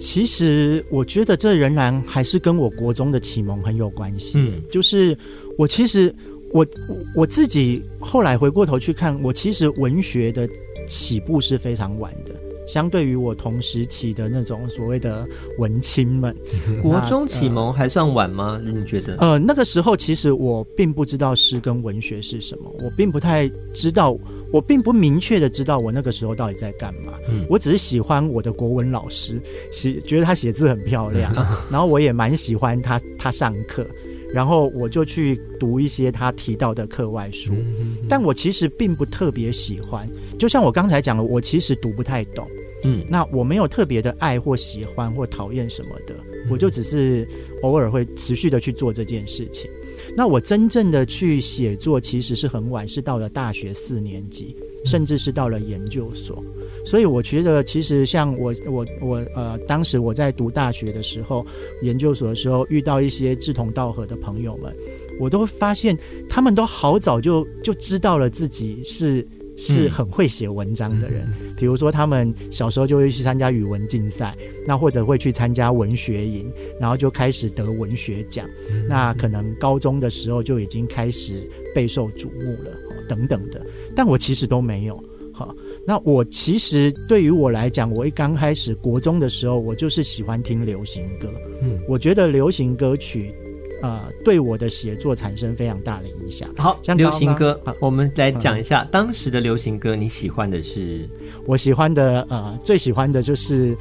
[0.00, 4.38] 其实我觉得这仍然还是跟我国中的启蒙很有关系。
[4.38, 5.14] 嗯，就是
[5.58, 6.14] 我其实
[6.54, 6.66] 我
[7.14, 10.48] 我自己后来回过头去看，我其实文学的
[10.86, 12.34] 起步是非常晚的。
[12.68, 15.26] 相对于我同时期的那种所谓的
[15.58, 16.36] 文青们，
[16.82, 18.60] 国中启蒙还算晚吗？
[18.64, 19.16] 呃、你觉得？
[19.18, 24.16] 呃，那个时候其实我并不知道诗跟文学是什么，我并不太知道，
[24.52, 27.14] 我并不明确的知道我那个时候到底在干嘛。
[27.28, 29.40] 嗯，我只是喜欢我的国文老师，
[29.72, 33.86] 写觉得他写字很漂亮，嗯、 然后我也蛮喜欢他他上课，
[34.32, 40.08] 然后我就去读一些他提到的课外书，嗯、但我其实并不特别喜欢。
[40.38, 42.46] 就像我刚才讲的，我其实读不太懂。
[42.84, 46.14] 嗯，那我没有特别的爱或喜欢或讨厌什么的，
[46.48, 47.26] 我就只是
[47.62, 49.68] 偶尔会持续的去做这件事情。
[50.16, 56.42] 那我真正的去写作其实是很晚，是到了大学四年级，甚至是到了研究所。
[56.84, 61.46] 所以我觉得，其实像我我我呃，当时我在读大学的时候，
[61.82, 64.74] 研究所的时候，遇到一些志同道合的朋友们，
[65.18, 65.96] 我都发现
[66.28, 69.26] 他们都好早就就知道了自己是。
[69.60, 78.46] 是很会写文章的人，比如说他们小时候就会去参加语文竞赛，那或者会去参加文学营，然后就开始得文学奖。
[78.88, 81.42] 那可能高中的时候就已经开始
[81.74, 82.70] 备受瞩目了，
[83.08, 83.60] 等等的。
[83.96, 84.94] 但我其实都没有。
[85.32, 85.52] 好，
[85.88, 91.26] 那我其实对于我来讲，我一刚开始国中的时候，我就是喜欢听流行歌。
[91.62, 93.32] 嗯，我觉得流行歌曲。
[93.80, 96.46] 呃，对我的写作产生非常大的影响。
[96.58, 99.96] 好，像流行歌，好我们来讲一下当时的流行歌。
[99.96, 101.08] 你喜欢的是？
[101.46, 103.74] 我喜欢的，呃，最喜欢的就是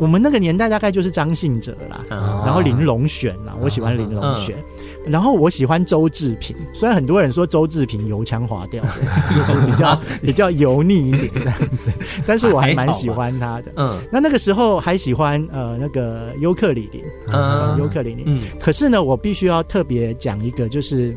[0.00, 4.56] 我们那个年代，大概就是张信哲啦，哦、然后林隆璇啦，我喜欢林隆璇。
[4.56, 8.82] 嗯然后我喜欢周志平，虽然很多人说周志平油腔滑调，
[9.34, 11.90] 就是比较比较油腻一点这样子，
[12.24, 13.72] 但是我还蛮喜欢他的。
[13.76, 18.22] 嗯，那那个时候还喜欢呃那个尤克里里，嗯，尤克里里。
[18.26, 21.12] 嗯，可是呢，我必须要特别讲一个，就是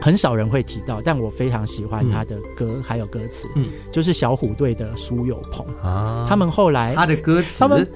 [0.00, 7.88] 很少人会提到，但我非常喜欢他的歌还有歌词，嗯，就是小虎队的苏有朋啊，他们后来他的歌词，他们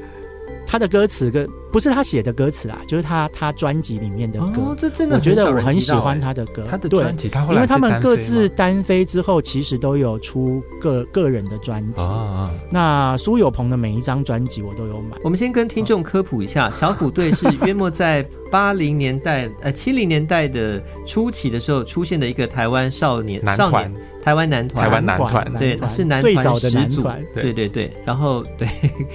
[0.67, 1.49] 他的歌词跟。
[1.73, 4.61] 不是他写的歌词啦，就是他他专辑里面的歌。
[4.61, 6.67] 哦，这真的，我觉得我很喜欢他的歌。
[6.71, 12.03] 他的专辑，他后来因为他们各自单飞之后，其实都有出个个人的专辑。
[12.03, 15.17] 哦，那苏有朋的每一张专辑我都有买。
[15.25, 27.91] 我们先跟听众科普一下，小虎队是约莫在八零年代 呃七零年代的初期的时候出现的一个台湾少年少年，台湾男团，台湾男团，对，是男团最早的男团，对对对。
[28.05, 28.69] 然后对，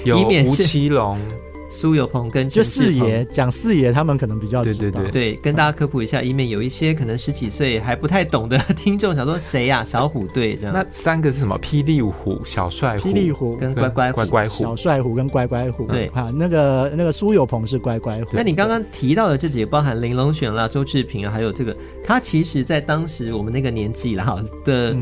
[0.04, 1.20] 有 吴奇隆。
[1.70, 9.84] 苏有朋跟就四爷讲四爷，他们可能比较对对对对，跟大家科普一下，以免有一些可能十几岁还不太懂的听众想说谁呀？
[9.84, 10.74] 小虎队这样。
[10.74, 11.60] 那三个是什么？
[11.60, 15.86] 霹雳虎、小帅虎、霹雳虎跟乖乖乖乖虎、小帅虎跟乖乖虎。
[15.88, 18.32] 对啊，那个那个苏有朋是乖乖虎。
[18.34, 24.96] 那你刚刚提到的这几个，包含玲珑璇啦、周志平啊，还有这个，他其实在当时我们那个年纪啦的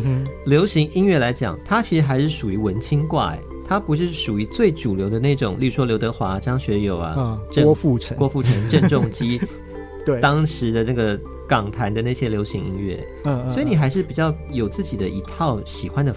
[0.46, 3.40] 流行音乐来讲，他其实还是属于文青挂哎。
[3.68, 9.42] 他不是属于最主流的那种，例如说刘德华、张学友啊，嗯、郭富城、郭富城、郑中基，
[10.06, 16.16] 对，当时的那个港台的那些流行音乐，嗯，嗯，所以你还是比较有自己的一套喜欢的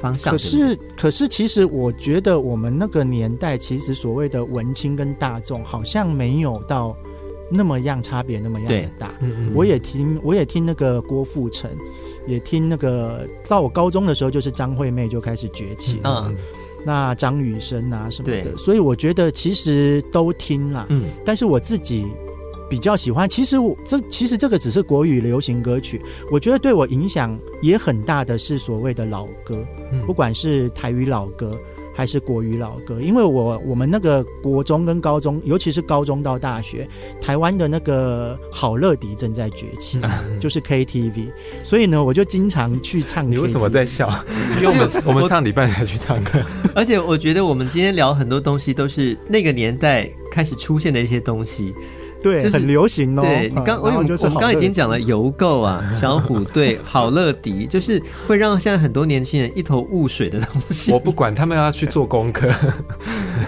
[0.00, 0.32] 方向。
[0.32, 6.96] 可是，对对可是，其实我觉得我们那个年代，其实所谓的文青跟大众，好像没有到
[7.50, 9.12] 那么样差别那么样的大。
[9.20, 11.70] 嗯嗯，我也听，我也听那个郭富城，
[12.26, 16.26] 也听那个，到我高中的时候，就是张惠妹就开始崛起了。
[16.30, 16.36] 嗯。
[16.86, 20.86] 那张雨生啊什么的，所以我觉得其实都听啦。
[20.88, 22.06] 嗯，但是我自己
[22.70, 23.28] 比较喜欢。
[23.28, 31.58] 其实我这其实这个只是国语流行歌曲，我觉得对我影响也很大的是所谓的老歌，嗯、不管是台语老歌。
[31.96, 36.86] 还是国语老歌，因为我我们那个国中跟高中，尤其是高中到大学，
[37.22, 41.30] 台湾的那个好乐迪正在崛起，嗯、 就是 KTV，
[41.64, 43.28] 所以呢，我就经常去唱。
[43.28, 44.12] 你为什么在笑？
[44.60, 46.38] 因为我们 我们上礼拜才去唱歌，
[46.76, 51.74] 而且我觉得我们今天聊很多东西都是那个年代开始出现的一些东西。
[52.26, 53.22] 对，就是、很流行哦。
[53.22, 60.90] 对你刚，我我们刚刚已经讲了邮购啊， 小虎队、好乐迪，就是会让现在很多年轻人一头雾水的东西。
[60.90, 62.50] 我不管，他们要去做功课。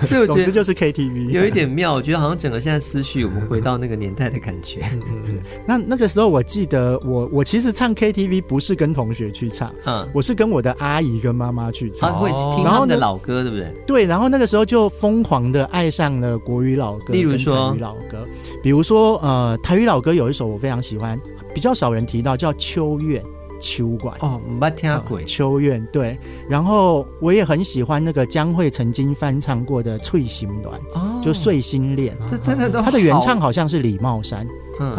[0.06, 1.94] 所以我觉得总之就是 KTV，有一点妙。
[1.94, 4.80] 我觉得好像整个现在思绪，我们回到那个年代的感觉。
[4.92, 5.38] 嗯嗯。
[5.66, 13.66] 那那个时候，我记得我我其实唱 KTV 不是跟同学去唱，嗯，我是跟我的阿姨跟妈妈去唱，他会听他们的老歌，对不对？
[13.86, 18.26] 对，然后那个时候就疯狂的爱上了国语老歌，例如说老歌。
[18.62, 21.20] 比如说，呃，台语老歌有一首我非常喜欢，
[21.54, 23.22] 比较少人提到，叫《秋怨》，
[23.60, 25.22] 秋馆哦，没听过。
[25.22, 26.18] 秋怨对，
[26.48, 34.46] 然后我也很喜欢那个江蕙曾经翻唱过的《翠心暖》，哦，就《碎心恋》，这真的都他的原唱好像是李茂山，
[34.80, 34.96] 嗯，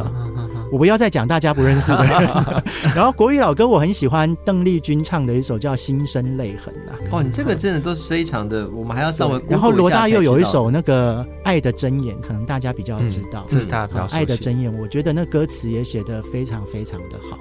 [0.72, 2.14] 我不要再讲大家不认识的人。
[2.96, 6.98] 然后国语老歌我很喜欢邓丽君唱的一首叫《心生泪痕》啊。
[7.12, 9.42] 哦，你这个真的都是非常的，我们还要稍微。
[9.48, 13.46] 然后罗大佑有一首那个《爱的箴言》，可能大家比较知道。
[13.52, 14.16] 嗯，大家比较熟悉。
[14.16, 17.38] 爱的箴言，我觉得那歌词也写得非常非常的好。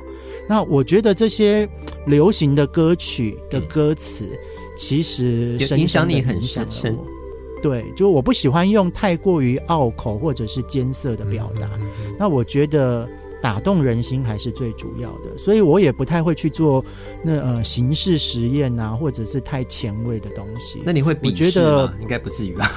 [0.48, 1.68] 那我觉得这些
[2.06, 4.26] 流行的歌曲的歌词，
[4.76, 6.66] 其实深深影响你很深。
[7.62, 11.66] 对，就我不喜欢用太过于拗口或者是艰涩的表达。
[11.78, 13.08] 嗯嗯嗯，那我觉得
[13.42, 16.84] 打动人心还是最主要的，所以我也不太会去做
[17.22, 20.80] 那呃形式实验啊，或者是太前卫的东西。
[20.84, 21.28] 那你会比？
[21.28, 22.70] 我觉得应该不至于吧。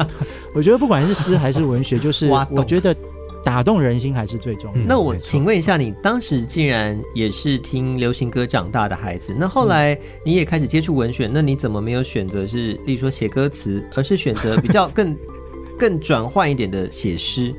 [0.54, 2.94] 我觉得不管是诗还是文学，就是我觉得。
[3.44, 4.84] 打动人心还是最重要的。
[4.86, 15.16] 那我请问一下，你当时既然也是听流行歌长大的孩子，那后来你也开始接触文学，那你怎么没有选择是，例如说写歌词，而是选择比较更
[15.78, 17.54] 更转换一点的写诗？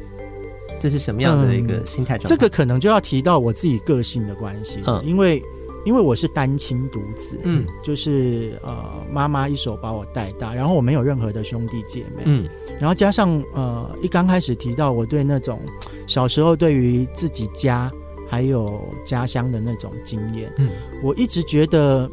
[0.82, 2.18] 这是什么样的一个心态？
[2.18, 5.44] 这个可能就要提到我自己个性的关系，嗯，因为。
[5.86, 8.74] 因为我是单亲独子，嗯，就是呃，
[9.12, 12.48] 妈妈一手把我带大，然后我没有任何的兄弟姐妹，嗯，
[12.80, 15.60] 然后加上呃，一刚开始提到我对那种
[16.08, 17.92] 小时候对于自己家
[18.30, 20.70] 还有家乡的那种经验，嗯，
[21.04, 22.10] 我一直觉得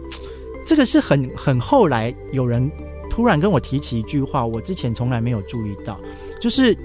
[0.67, 2.69] 这个是很很后来有人
[3.09, 5.97] 突然跟我提起一句话，我之前从来没有注意到，
[6.41, 6.77] 就是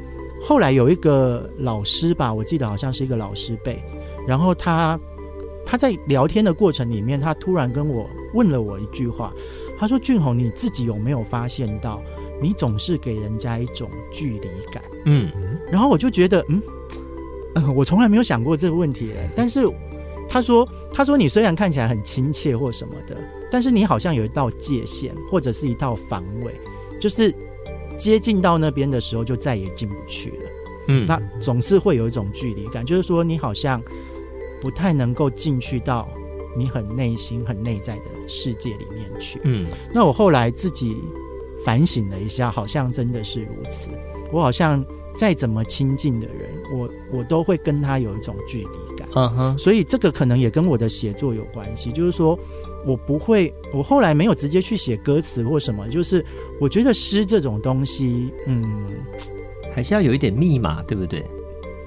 [0.43, 3.81] 后来有一个老师吧，我记得好像是一个老师辈，
[4.27, 4.99] 然后他。
[5.65, 9.33] 他在聊天的过程里面，他突然跟我问了我一句话，
[9.77, 12.01] 他说：“俊宏，你自己有没有发现到，
[12.41, 15.29] 你总是给人家一种距离感？”嗯，
[15.71, 16.61] 然后我就觉得，嗯，
[17.55, 19.11] 呃、 我从来没有想过这个问题。
[19.35, 19.67] 但是
[20.29, 23.17] 他说：“他说你虽然看起来很亲切或什么的，
[23.51, 26.53] 但是你好像有一道界限，或者是一道防卫，
[27.01, 27.33] 就是
[27.97, 30.45] 接近到那边的时候，就再也进不去了。”
[30.87, 33.81] 嗯，那总是会有一种距离感，就是说你好像。
[34.61, 36.07] 不太能够进去到
[36.57, 39.39] 你很内心、很内在的世界里面去。
[39.43, 40.95] 嗯，那我后来自己
[41.63, 43.89] 反省了一下，好像真的是如此。
[44.31, 44.83] 我好像
[45.15, 49.07] 再怎么亲近的人，我我都会跟他有一种距离感。
[49.15, 51.91] 嗯哼，所以这个可能也跟我的写作有关系。
[51.91, 52.37] 就是说
[52.85, 55.87] 我不会，我后来没有直接去写歌词或什么。
[55.89, 56.25] 就是
[56.59, 58.87] 我觉得诗这种东西，嗯，
[59.73, 61.23] 还是要有一点密码，对不对？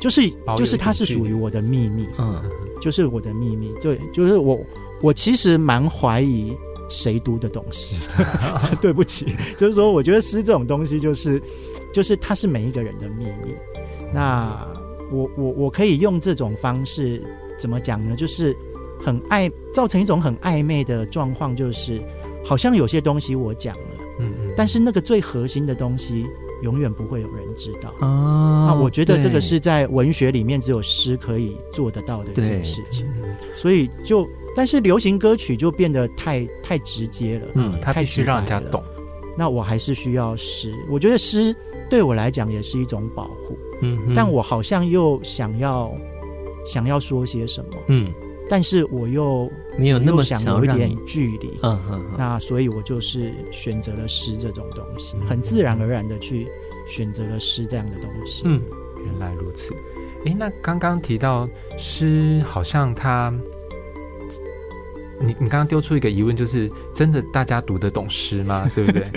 [0.01, 2.41] 就是就是它是属于我的秘密，嗯，
[2.81, 3.73] 就是我的秘密。
[3.83, 4.59] 对，就是我
[5.03, 6.53] 我其实蛮怀疑
[6.89, 8.25] 谁读的东西的。
[8.81, 9.27] 对不起，
[9.59, 11.43] 就是说，我觉得诗这种东西，就是
[11.93, 13.55] 就是它是每一个人的秘密。
[14.15, 14.67] 那
[15.11, 17.23] 我我我可以用这种方式
[17.59, 18.15] 怎么讲呢？
[18.17, 18.57] 就是
[19.05, 22.01] 很暧，造成一种很暧昧的状况，就是
[22.45, 23.83] 好像有些东西我讲了，
[24.21, 26.25] 嗯嗯，但是那个最核心的东西。
[26.63, 27.91] 永远不会有人知道。
[28.07, 28.67] 啊！
[28.69, 33.07] 那我觉得这个是在文学里面只有诗可以做得到的一件事情，
[33.57, 38.83] 所以就但是流行歌曲就变得太太直接了，嗯，它必须让人家懂。
[39.37, 41.55] 那我还是需要诗，我觉得诗
[41.89, 45.93] 对我来讲也是一种保护，嗯，但我好像又想要
[46.67, 48.13] 想要说些什么，嗯。
[48.51, 49.47] 但是我又
[49.79, 56.49] 没有那么想有一点距离，嗯嗯，那所以我就是选择了诗这种东西，很自然而然的去
[56.89, 58.43] 选择了诗这样的东西。
[58.45, 58.61] 嗯，
[59.05, 59.73] 原来如此。
[60.25, 63.33] 诶，那刚刚提到诗，好像它，
[65.21, 68.69] 你你刚刚丢出一个疑问，就是真的大家读得懂诗吗？
[68.75, 69.09] 对不对？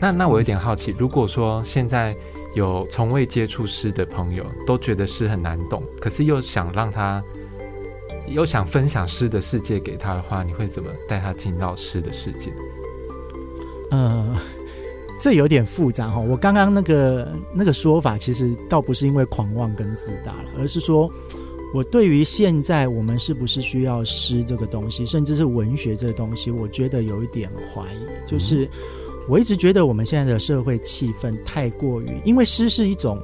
[0.00, 2.12] 那那我有点好奇，如果说现在
[2.54, 7.22] 有从未接触诗的朋友，都觉得诗很难懂，可是又想让他。
[8.32, 12.52] 有想分享诗的世界给他的话，你会怎么带他进到诗的世界？
[13.90, 14.38] 呃，
[15.20, 16.20] 这有点复杂哈。
[16.20, 21.10] 我刚刚那个那个说法，其实倒不是因为狂妄跟自大了，而是说
[21.74, 28.28] 我对于现在我们是不是需要诗这个东西，甚至是文学这个东西，我觉得有一点怀疑。
[28.30, 28.68] 就是
[29.28, 33.20] 我一直觉得我们现在的社会气氛太过于，因为诗是一种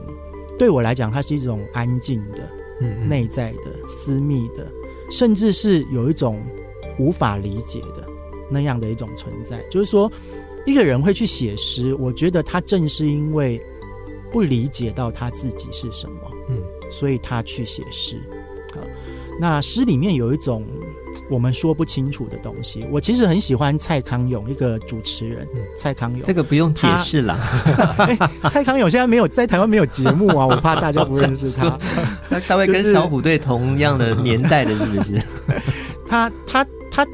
[0.58, 2.48] 对我来讲，它是一种安静的、
[2.80, 4.66] 嗯，内在的、私密的。
[5.10, 6.40] 甚至是有一种
[6.98, 8.04] 无法理解的
[8.50, 10.10] 那样的一种存在，就是说，
[10.66, 13.60] 一个人会去写诗，我觉得他正是因为
[14.30, 16.58] 不理解到他自己是什么，嗯，
[16.90, 18.20] 所以他去写诗。
[18.72, 18.80] 好，
[19.38, 20.66] 那诗里面有一种
[21.30, 22.84] 我们说不清楚的东西。
[22.90, 27.38] 我其实很喜欢蔡康永一个主持人，嗯、蔡康永，这个不用解释了。
[28.50, 31.78] 蔡康永现在没有在台湾没有节目啊，我怕大家不认识他。
[32.28, 35.22] 他大概跟小虎队同样的年代的，是不是？
[36.06, 37.06] 他他他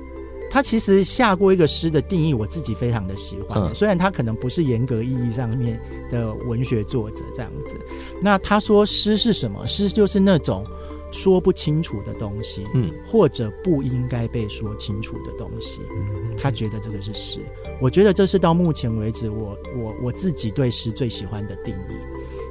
[0.51, 3.62] 他其实下过一个诗的定义，我自己非常的喜欢。
[3.62, 5.78] 嗯、虽然他可能不是严格意义上面
[6.11, 7.76] 的文学作者这样子。
[8.20, 9.64] 那他说诗是什么？
[9.66, 10.66] 诗就是那种
[11.12, 17.40] 说不清楚的东西，嗯，或者不应该被说清楚的东西，嗯他觉得这个是诗。
[17.80, 21.94] 我觉得这是到目前为止我我我自己对诗最喜欢的定义。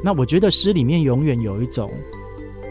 [0.04, 1.92] 那我觉得诗里面永远有一种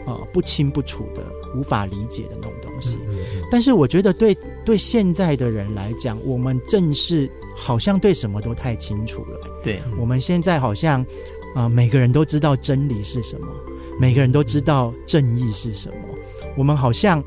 [0.05, 1.23] 呃不清不楚的、
[1.55, 2.97] 无法理解的那种东西。
[3.07, 3.17] 嗯
[3.51, 9.39] 但是我觉得对对现在的人来讲，我们正是好像对什么都太清楚了。
[9.63, 11.01] 对，我们现在好像
[11.55, 13.47] 啊、呃，每个人都知道真理是什么，
[13.99, 15.95] 每个人都知道正义是什么，
[16.55, 17.21] 我们好像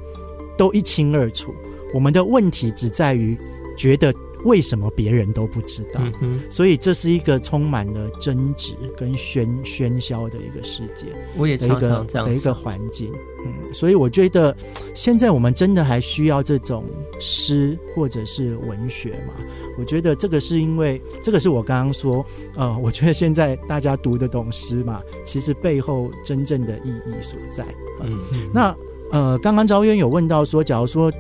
[0.57, 1.55] 都一清二楚。
[1.93, 3.37] 我们的问题只在于
[3.77, 4.13] 觉得
[4.45, 11.07] 为什么别人都不知道，嗯，所以这是一个充满了争执跟喧喧嚣的一个世界。
[11.37, 13.11] 我也的一个常常这样的一个环境，
[13.47, 14.55] 嗯，所以我觉得
[14.95, 16.85] 现在我们真的还需要这种
[17.21, 19.35] 诗或者是文学嘛？
[19.79, 22.25] 我觉得这个是因为这个是我刚刚说，
[22.57, 27.65] 呃， 我觉得现在大家读得懂诗嘛，其实背后真正的意义所在。
[28.03, 28.19] 嗯，
[28.53, 28.75] 那
[29.11, 31.13] 呃，刚刚昭渊有问到说，假如说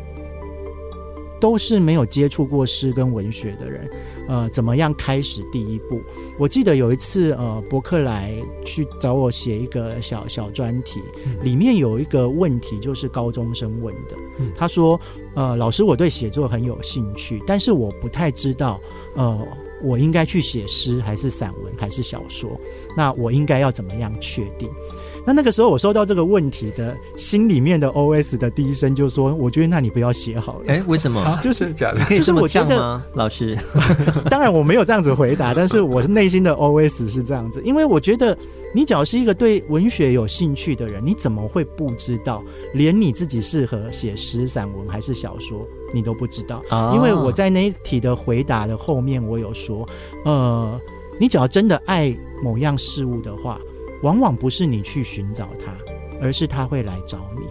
[1.42, 3.90] 都是没有接触过诗跟文学的人，
[4.28, 6.00] 呃，怎么样开始第一步？
[6.38, 8.32] 我记得有一次，呃，伯克莱
[8.64, 11.00] 去找我写一个小小专题，
[11.42, 14.98] 里面有一个问题就是高中生问的，嗯他说，
[15.34, 18.80] 呃，老师，我对写作很有兴趣，但是我不太知道，
[19.16, 19.36] 呃，
[19.82, 22.48] 我应该去写诗还是散文还是小说？
[22.96, 24.70] 那我应该要怎么样确定？
[25.24, 31.38] 那那个时候我收到这个问题的心里面的 OS 的第一声就说：“我觉得那你不要写好了。”哎，为什么？
[31.42, 33.56] 就是假的你，可以这么就是我觉得呛吗，老师？
[34.28, 38.36] 当然我没有这样子回答， 但是我内心的 OS 是这样子，因为我觉得
[38.74, 42.42] 你只要是一个对文学有兴趣的人，你怎么会不知道？
[42.74, 46.62] 连你自己适合写诗、散文还是小说，你都不知道。
[46.70, 49.88] 哦因为我在那一题的回答的后面，我有说，
[50.24, 50.80] 呃，
[51.18, 53.60] 你只要真的爱某样事物的话，
[54.02, 55.72] 往往不是你去寻找他，
[56.20, 57.46] 而是他会来找你。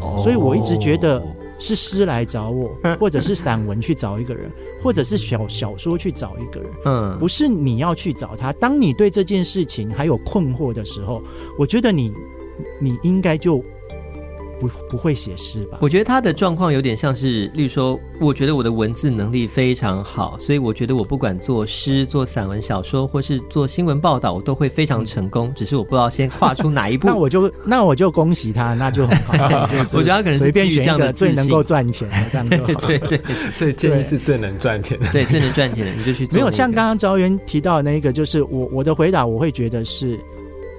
[0.00, 1.24] 哦所以我一直觉得
[1.58, 4.50] 是诗来找我， 或者是散文去找一个人，
[4.82, 8.52] 或者是小小说去找一个人，嗯，不是你要去找他。
[8.54, 11.22] 当你对这件事情还有困惑的时候，
[11.58, 12.12] 我觉得你
[12.78, 13.64] 你应该就
[14.60, 15.78] 不不会写诗吧？
[15.80, 25.52] 我觉得他的状况有点像是，例如说，我觉得我的文字能力非常好，所以我觉得我不管做诗、做散文、小说，或是做新闻报道，我都会非常成功。
[25.56, 27.06] 只是我不知道先跨出哪一步。
[27.08, 29.68] 那我就那我就恭喜他，那就很好。
[29.94, 32.66] 我觉得他可能随便基于这样的选一个最能够赚钱的，这样就好。
[32.86, 33.20] 对对
[33.52, 35.06] 所以建议是最能赚钱的。
[35.12, 40.18] 对，最能赚钱的你就去做、没有像刚刚赵渊提到的那一个，就是我我的回答，我会觉得是，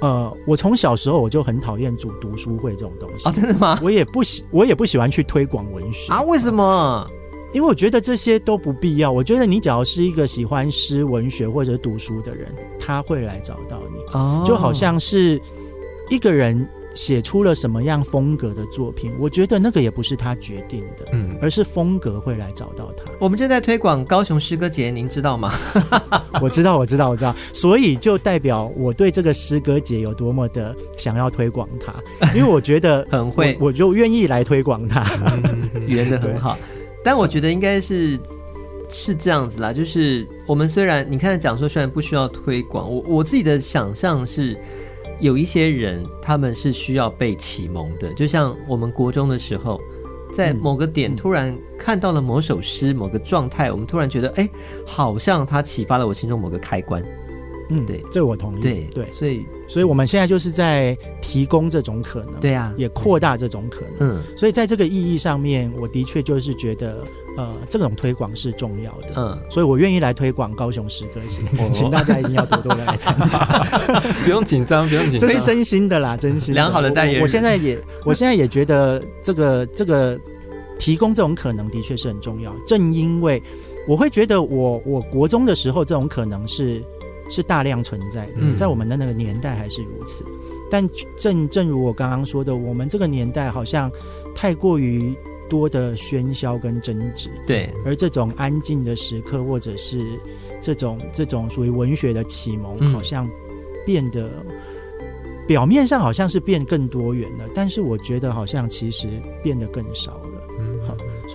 [0.01, 3.27] 呃，我从小时候我就很讨厌组读书会这种东西。
[3.27, 3.79] 啊，真的吗？
[3.81, 6.21] 我也不喜，我也不喜欢去推广文学啊？
[6.23, 7.07] 为什么？
[7.53, 9.11] 因为我觉得这些都不必要。
[9.11, 14.03] 我觉得你只要是一个喜欢诗、文学或者读书的人，他会来找到你。
[14.13, 15.41] 哦，就好像是
[16.09, 16.67] 一个人
[16.97, 23.03] 写出了什么样风格的作品，我觉得那个也不是他决定的，嗯，而是风格会来找到他。
[23.19, 25.53] 我们正在推广高雄诗歌节，您知道吗？
[26.41, 31.93] 我知道，我知道，我知道，所以就代表我对这个诗歌节有多么的想要推广它，
[32.33, 35.05] 因为我觉得 很会我，我就愿意来推广它。
[35.85, 36.57] 圆的很好，
[37.05, 38.19] 但我觉得应该是
[38.89, 44.57] 是这样子啦，就是我们虽然你看讲说虽然不需要推广，我我自己的想象是
[45.19, 49.79] 有一些人他们是需要被启蒙的，就像我们国中的时候，
[50.33, 54.49] 在某个点突然看到了某首诗、某个状态，我们突然觉得哎，
[54.85, 57.01] 好像它启发了我心中某个开关。
[57.69, 58.61] 嗯，对，这我同意。
[58.61, 64.09] 对对，所以所以我们现在就是在提供这种可能，对啊，也扩大这种可能。
[64.09, 67.03] 嗯所以在这个意义上面，我的确就是觉得，
[67.37, 69.13] 呃，这种推广是重要的。
[69.15, 73.39] 嗯，所以我愿意来推广高雄诗歌节，哦请大家一定要多多的来参加。
[74.23, 77.23] 不用紧张，不用紧张，这是真心的啦，真心的良好的代言人我。
[77.23, 80.17] 我现在也，我现在也觉得这个这个
[80.79, 82.53] 提供这种可能的确是很重要。
[82.65, 83.41] 正因为
[83.87, 86.81] 我会觉得我，我我国中的时候这种可能是
[87.29, 90.23] 是大量存在的，嗯在我们的那个年代还是如此。
[90.69, 93.91] 但正正如我刚刚说的，我们这个年代好像
[94.35, 95.13] 太过于
[95.49, 100.05] 多的喧嚣跟争执，对，而这种安静的时刻，或者是
[100.61, 103.29] 这种这种属于文学的启蒙，嗯好像
[103.85, 104.29] 变得
[105.47, 109.07] 表面上好像是变更多元了，但是我觉得好像其实
[109.41, 110.36] 变得更少了。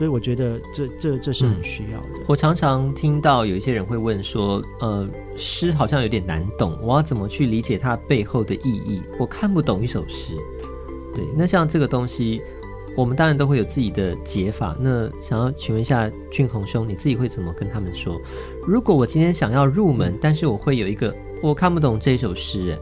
[0.03, 2.25] 所以我觉得这这这是很需要的。
[2.27, 9.01] 我常常听到有一些人会问说，呃，诗好像有点难懂，我要怎么去理解它背后的意义？
[9.17, 10.35] 我看不懂一首诗。
[11.15, 12.43] 对，那像这个东西，
[12.97, 14.77] 我们当然都会有自己的解法。
[14.81, 18.21] 那想要请问一下俊宏兄，你自己会怎么跟他们说？
[18.67, 22.77] 如果我今天想要入门，但是我会有一个我看不懂这首诗，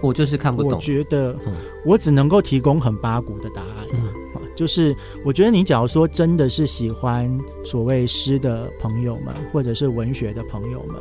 [0.00, 0.74] 我就是看不懂。
[0.74, 1.36] 我觉得
[1.84, 4.19] 我只能够提供很八股的答案，嗯，
[4.60, 4.94] 就是
[5.24, 7.26] 我觉得你假如说真的是喜欢
[7.64, 10.96] 所谓诗的朋友们，或者是文学的朋友们，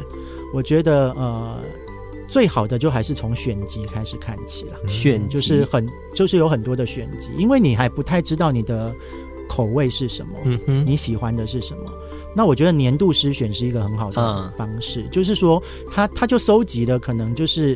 [0.54, 1.58] 我觉得呃。
[2.32, 5.84] 最好的就还是从选集开始看起了，选就是很
[6.14, 8.94] 就是有很多的选集，因为你还不太知道你的
[9.48, 11.92] 口味是什么，嗯哼，你喜欢的是什么。
[12.36, 15.60] 那我觉得年度诗选是一个很好的方式，嗯、就是说
[15.92, 17.76] 他他就收集的可能就是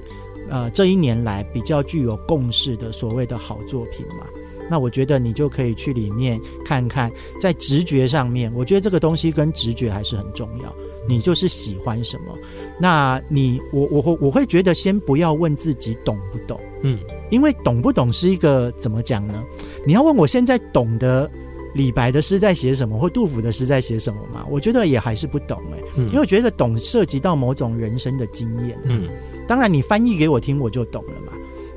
[0.51, 4.27] 呃这一年来比较具有共识的所谓的好作品嘛。
[4.69, 10.73] 那我觉得你就可以去里面看看，在直觉上面，我觉得这个东西跟直觉还是很重要。
[11.05, 12.33] 你就是喜欢什么？
[12.79, 16.97] 那你我我会我会觉得先不要问自己懂不懂，嗯，
[17.29, 19.43] 因为懂不懂是一个怎么讲呢？
[19.85, 21.29] 你要问我现在懂得
[21.75, 24.45] 李白的诗在写什么，或杜甫的诗在写什么吗？
[24.49, 29.05] 我觉得也还是不懂哎、欸，嗯，因为我觉得懂涉及到某种人生的经验，嗯，
[29.45, 31.32] 当然你翻译给我听我就懂了嘛。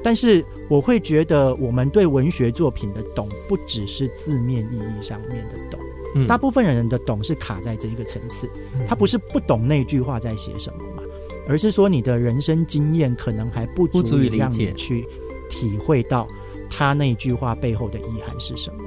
[0.06, 5.80] 但是我会觉得我们对文学作品的懂不只是字面意义上面的懂。
[6.28, 8.48] 大部分人的懂是卡在这一个层次，
[8.86, 11.02] 他不是不懂那句话在写什么嘛，
[11.48, 15.04] 而是说你的人生经验可能还不足以让你去
[15.50, 16.28] 体会到
[16.70, 18.84] 他那句话背后的意涵是什么。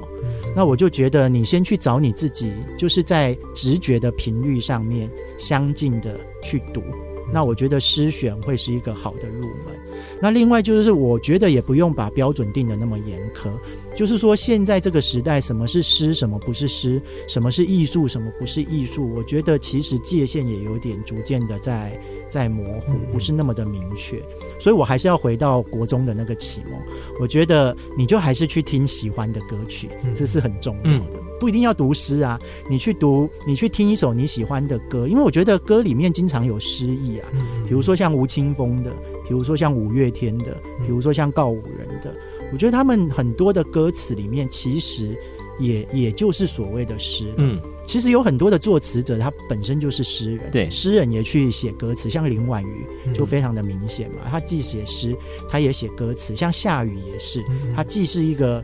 [0.56, 5.06] 那我就觉得你先去找你自己，就是在直觉的频率上面
[5.36, 6.82] 相近的去读。
[7.30, 9.79] 那我觉得诗选会是一个好的入门。
[10.20, 13.50] 那另外就是，我觉得也不用把标准定的那么严苛。
[13.96, 21.98] 就是说，现在这个时代，什么是诗，什么不是诗，什么是艺术，什么不是艺术，我觉得其实界限也有点逐渐的在
[22.28, 24.22] 在模糊，不是那么的明确。
[24.60, 26.80] 所以我还是要回到国中的那个启蒙。
[27.20, 31.20] 我觉得你就还是去听喜欢的歌曲，这是很重要的。
[31.40, 32.38] 不一定要读诗啊，
[32.70, 37.28] 你去读，你去听一首你喜欢的歌，因为我觉得歌里面经常有诗意啊。
[37.66, 38.92] 比如说像吴青峰的，
[39.30, 42.12] 比如说像五月天的，比如说像告五人的。
[42.52, 45.16] 我觉得他们很多的歌词里面，其实
[45.60, 47.32] 也也就是所谓的诗。
[47.36, 50.50] 嗯，其实有很多的作词者，他本身就是诗人。
[50.50, 54.22] 对，诗人也去写歌词，像林婉瑜就非常的明显嘛。
[54.28, 55.16] 他既写诗，
[55.48, 56.34] 他也写歌词。
[56.34, 57.40] 像夏雨也是，
[57.72, 58.60] 他既是一个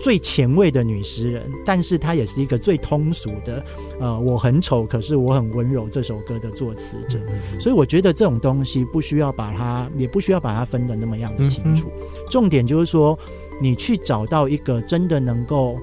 [0.00, 3.64] 最前卫的女诗人，但是她也是一个最通俗的。
[4.00, 5.88] 呃，我很丑，可是我很温柔。
[5.88, 7.18] 这首歌的作词者，
[7.58, 11.90] 所以我觉得这种东西不需要把它，也不需要把它分得那么样的清楚。
[12.30, 13.18] 重点就是说，
[13.60, 15.78] 你去找到一个真的能够。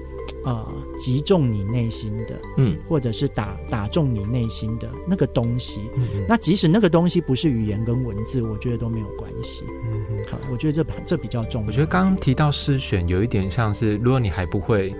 [0.47, 0.65] 呃，
[0.97, 9.65] 击中你内心的，嗯，或者是打打中你内心的那个东西，嗯，那即使那个东西不是语言跟文字，我觉得都没有关系。
[9.67, 11.67] 嗯嗯，好，我觉得这这比较重要。
[11.67, 14.95] 我觉得刚刚提到诗选，有一点像是，如果你还不会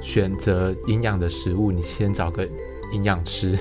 [0.00, 2.48] 选择营养的食物，你先找个。
[2.90, 3.54] 营养师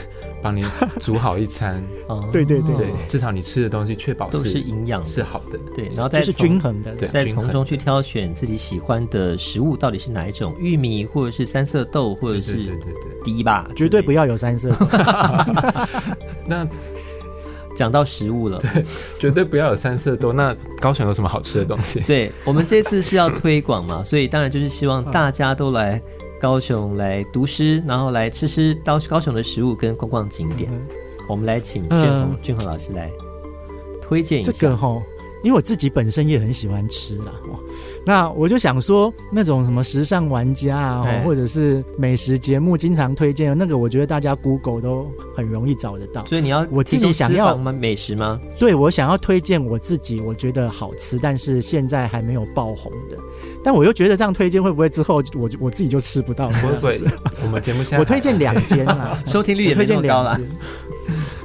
[0.48, 0.64] 帮你
[1.02, 1.86] 煮好一餐，
[2.32, 12.94] 对对对，对，至少你吃的东西确保是都是营养是好的，对，然后再是均衡的，对，再从中去挑选自己喜欢的食物到底是哪一种，玉米或者是三色豆或者是对对对
[13.26, 14.70] 对，籴吧，绝对不要有三色。
[14.70, 14.88] 豆。
[16.48, 16.66] 那
[17.76, 18.86] 讲到食物了，对，
[19.20, 20.32] 绝对不要有三色豆。
[20.32, 22.00] 那高雄有什么好吃的东西？
[22.08, 26.02] 对，我们这次是要推广嘛，所以当然就是希望大家都来。
[26.40, 30.70] 高雄来读诗，然后来吃吃高高雄的食物跟逛逛景点。
[30.72, 30.88] 嗯、
[31.28, 33.12] 我们来请俊宏、呃、俊宏老师来
[34.02, 35.02] 推荐一下这个哈，
[35.44, 37.34] 因为我自己本身也很喜欢吃啦。
[38.08, 46.26] 那我就想说，那种什么时尚玩家啊，嘿或者是美食节目经常推荐的那个，我觉得大家 Google 都很容易找得到。
[46.26, 48.40] 所以你要我自己想要美食吗？
[48.58, 53.18] 对，我想要推荐我自己，我觉得好吃，但是现在还没有爆红的。
[53.62, 56.48] 但我又觉得这样推荐会不会之后我我自己就吃不到？
[56.48, 56.98] 不会，
[57.44, 60.50] 我们节目下 我推荐两间啊， 收听率也推荐两间。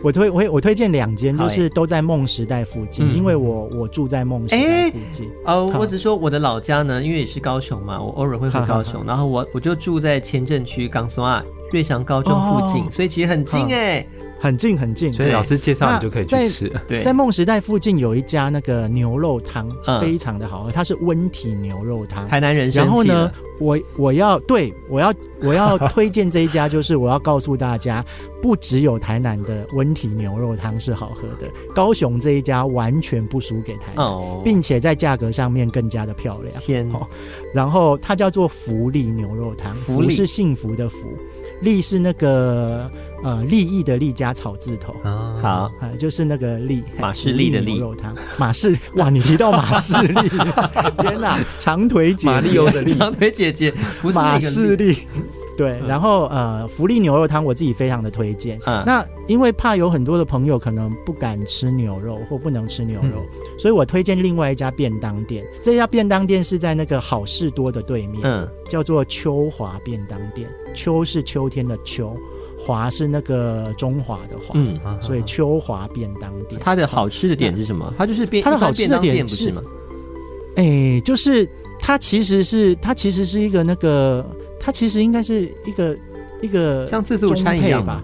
[0.02, 5.30] 我推我我推荐两间，就是都在梦时代附近，因为我我住在梦时代附近。
[5.44, 14.04] 哦，我只说我的老家呢，因为也是高雄嘛，我偶尔会回高雄，然后我我就住在前镇区港松啊瑞祥高中附近，所以其实很近哎，
[14.42, 15.12] 很近很近。
[15.12, 16.72] 所以老师介绍你就可以去吃。
[16.88, 19.70] 对，在梦时代附近有一家那个牛肉汤，
[20.00, 22.28] 非常的好喝，它是温体牛肉汤。
[22.28, 23.30] 台南人，然后呢，
[23.60, 28.04] 我我要对我要我要推荐这一家，就是我要告诉大家。
[28.42, 36.52] 不只有台南的温体牛肉汤是好喝的，高雄这一家完全不输给台南，哦、并且在价格上面更加的漂亮。
[36.60, 37.06] 天、哦，
[37.54, 41.16] 然后它叫做福利牛肉汤，福利是幸福的福，
[41.62, 42.90] 利是那个
[43.24, 44.94] 呃利益的利加草字头。
[45.04, 50.28] 哦、好、呃，就是那个利马士利的利牛肉汤，马士哇，你提到马士利，
[51.00, 55.06] 天哪，长腿姐姐，马力欧的利，长腿姐姐不是马士利。
[55.56, 58.58] 对，然后呃，福利牛肉汤我自己非常的推荐。
[58.64, 65.44] 嗯，那因为怕有很多的朋友可能不敢吃牛肉或不能吃牛肉，嗯、所以我推荐另外一家便当店。
[65.62, 70.48] 这家便当店是在那个好事多的对面，嗯，叫做秋华便当店。
[70.74, 72.16] 秋是秋天的秋，
[72.58, 76.58] 华是那个中华的华，嗯，所以秋华便当店。
[76.64, 77.92] 它的好吃的点是什么？
[77.98, 79.62] 它就是便它的好吃的点不是吗？
[80.56, 81.46] 哎，就是
[81.78, 84.24] 它其实是它其实是一个那个。
[84.64, 85.96] 它其实应该是一个
[86.40, 88.02] 一个像自助餐一样吧，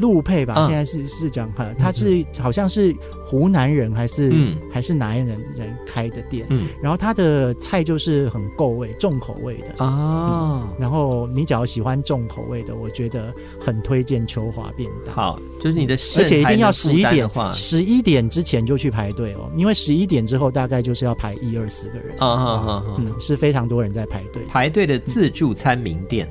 [0.00, 0.66] 陆配吧。
[0.66, 2.94] 现在是是讲哈，他是好像是
[3.24, 4.32] 湖南人还是
[4.72, 6.46] 还是哪一人人开的店。
[6.48, 10.68] 嗯，然后他的菜就是很够味，重口味的啊。
[10.78, 15.14] 然后你只要喜欢重口味的，我觉得很推荐秋华便当。
[15.14, 22.16] 好，就是你的，而且一定要十一点，十一点之前就去排队哦，因为十一点之后大概就是要排一二十个人。
[22.18, 22.84] 啊啊啊！
[22.98, 24.42] 嗯，是非常多人在排队。
[24.48, 26.28] 排队的自助餐名店。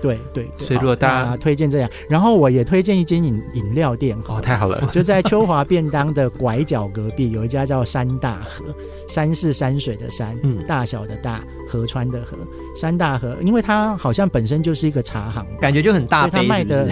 [0.00, 8.64] 对对，所以如果大家推荐这样，然后我也推荐一间饮饮料店哦，太好了，就在秋华便当的拐角隔壁有一家叫山大河，
[9.08, 12.36] 山是山水的山，嗯，大小的大，河川的河，
[12.74, 16.88] 山大河，因为它好像本身就是一个茶行，感觉就很大杯，他卖的，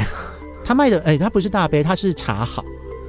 [0.65, 2.65] 他卖的，哎，它不是大杯，它是茶好。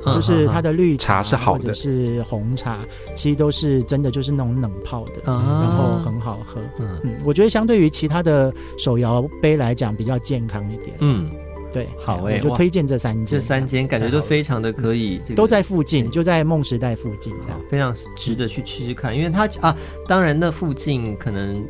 [0.06, 2.80] 就是它的绿茶，是好的，或者是红茶，
[3.16, 6.62] 其实都是真的，就是那种冷泡的，然后很好喝。
[6.80, 10.95] 嗯，我觉得相对于其他的手摇杯来讲，比较健康一点。
[11.00, 11.30] 嗯，
[11.72, 17.34] 对，好哎，我就推荐这三间，这三间感觉都非常的可以，都在附近，就在梦时代附近，
[17.70, 19.16] 非常值得去吃吃看。
[19.16, 19.76] 因为它啊，
[20.08, 21.64] 当然那附近可能。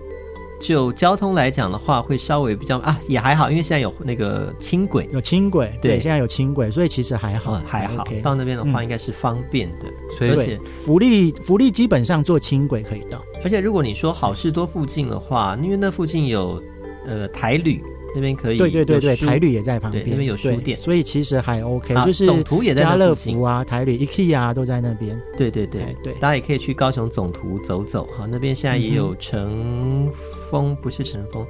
[0.60, 8.03] 就交通来讲的话，会稍微比较啊，也还好，因为现在有那个轻轨，有轻轨，对，对，现在有轻轨，所以其实还好，嗯、还好。
[8.22, 13.24] 到那边的话，应该是方便的，嗯、所以而且福利福利基本上坐轻轨可以到。
[13.43, 16.62] 而且如果你说好事多附近的话，因为那附近有
[17.07, 17.82] 呃台旅。
[18.16, 21.93] 那边可以，对对对对，台旅也在旁边，那边有书店，所以其实还 OK。
[22.05, 25.20] 就是总图也在家乐福啊，台旅、IKEA 都在那边。
[25.38, 30.12] 对对对对，大家也可以去高雄总图走走哈，那边现在也有乘
[30.49, 31.45] 风，不是乘风，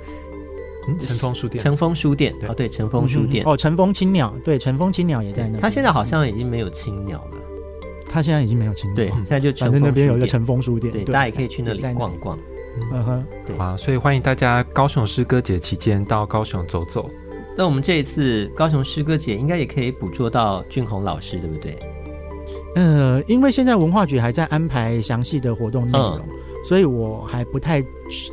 [0.87, 3.45] 嗯，乘风书店，晨风书店哦，对，晨风书店。
[3.45, 5.59] 哦，晨风青鸟，对，晨风青鸟也在那。
[5.59, 7.37] 他现在好像已经没有青鸟了，
[8.09, 12.37] 他现在已经没有青鸟，对，现在就反正那边有一个晨风书店，对，大家也可以去那里逛逛。
[12.91, 17.09] 嗯哼，对啊，所以欢迎大家高雄诗歌节期间到高雄走走。
[17.57, 21.77] 那我们这一次高雄诗歌节应该也可以捕捉到俊宏老师，对不对？
[22.75, 26.17] 呃，因为现在文化局还在安排详细的活动内容。
[26.17, 26.29] 嗯
[26.61, 27.81] 所以我还不太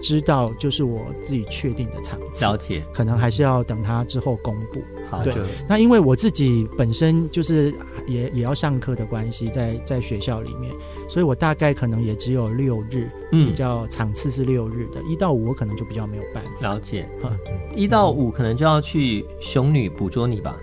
[0.03, 4.82] 知道，就是我自己确定的场次，了解，可能还是要等他之后公布。
[5.09, 5.32] 好，对。
[5.68, 7.72] 那因为我自己本身就是
[8.07, 10.72] 也也要上课的关系，在在学校里面，
[11.09, 16.68] 所以我大概可能也只有六日，嗯，比较场次是六日的，一到五我可能就比较没有办法。
[16.68, 17.30] 了解，嗯，
[17.74, 20.57] 一到五可能就要去熊女捕捉你吧。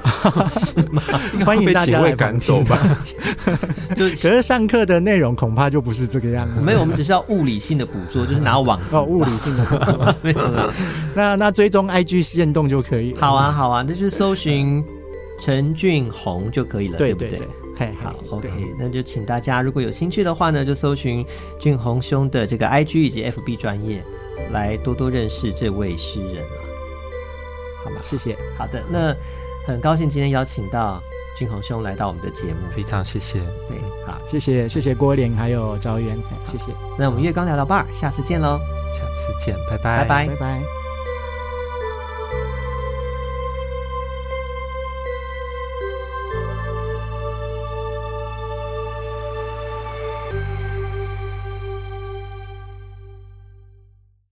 [0.50, 1.02] 是吗？
[1.44, 2.78] 欢迎大家来赶走吧。
[3.94, 6.64] 就 可是上课的内容恐怕就不是这个样子。
[6.64, 10.14] 没有，我们只是要物理性的捕捉，就是拿网哦，物理性的捕捉。
[10.22, 10.72] 没有了。
[11.14, 13.14] 那那追踪 IG 限动就可以。
[13.16, 14.82] 好啊，好啊，那就是搜寻
[15.40, 17.38] 陈俊宏就可以了，对不对？
[17.76, 21.24] 嘿，好，OK，那就请大家如果有兴趣的话呢，就搜寻
[21.58, 24.02] 俊宏兄的这个 IG 以及 FB 专业，
[24.52, 26.58] 来多多认识这位诗人啊。
[27.84, 28.36] 好吧，谢谢。
[28.56, 29.14] 好的，那。
[29.66, 31.00] 很高兴今天邀请到
[31.36, 33.38] 俊宏兄来到我们的节目，非常谢谢。
[33.68, 33.76] 对，
[34.06, 36.72] 好，谢谢谢谢郭玲还有赵渊，谢谢。
[36.98, 38.58] 那我们月光聊聊 BAR，下次见喽，
[38.94, 40.79] 下次见，拜拜，拜拜，拜拜。